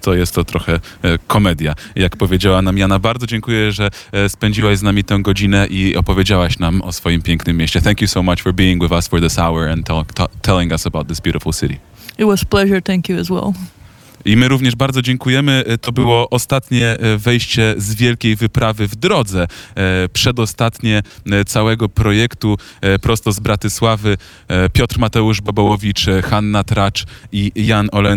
to 0.00 0.14
jest 0.14 0.34
to 0.34 0.44
trochę 0.44 0.80
komedia. 1.26 1.74
Jak 1.94 2.16
powiedziała 2.16 2.62
nam 2.62 2.78
Jana, 2.78 2.98
bardzo 2.98 3.26
dziękuję, 3.26 3.72
że 3.72 3.90
spędziłaś 4.28 4.78
z 4.78 4.82
nami 4.82 5.04
tę 5.04 5.18
godzinę 5.22 5.66
i 5.70 5.96
opowiedziałaś 5.96 6.58
nam 6.58 6.82
o 6.82 6.92
swoim 6.92 7.22
pięknym 7.22 7.56
mieście. 7.56 7.80
Thank 7.80 8.00
you 8.00 8.08
so 8.08 8.22
much 8.22 8.42
for 8.42 8.54
being 8.54 8.82
with 8.82 8.92
us 8.92 9.08
for 9.10 9.20
this 9.20 9.38
hour 9.38 9.68
and 9.68 9.86
tell, 9.86 10.04
ta- 10.14 10.28
telling 10.42 10.72
us 10.72 10.86
about 10.86 11.08
this 11.08 11.20
beautiful 11.20 11.52
city. 11.52 11.78
It 12.18 12.24
was 12.26 12.44
pleasure. 12.44 12.82
Thank 12.82 13.08
you 13.08 13.18
as 13.20 13.28
well. 13.30 13.52
I 14.24 14.36
my 14.36 14.48
również 14.48 14.76
bardzo 14.76 15.02
dziękujemy. 15.02 15.64
E, 15.66 15.78
To 15.78 15.92
było 15.92 16.30
ostatnie 16.30 16.86
e, 16.98 17.16
wejście 17.18 17.74
z 17.78 17.94
wielkiej 17.94 18.36
wyprawy 18.36 18.88
w 18.88 18.96
drodze. 18.96 19.46
e, 19.74 20.08
Przedostatnie 20.08 21.02
całego 21.46 21.88
projektu 21.88 22.56
prosto 23.02 23.32
z 23.32 23.40
Bratysławy. 23.40 24.16
Piotr 24.72 24.98
Mateusz 24.98 25.40
Bobołowicz, 25.40 26.06
Hanna 26.24 26.64
Tracz 26.64 27.04
i 27.32 27.52
Jan 27.56 27.88
Olencki. 27.92 28.10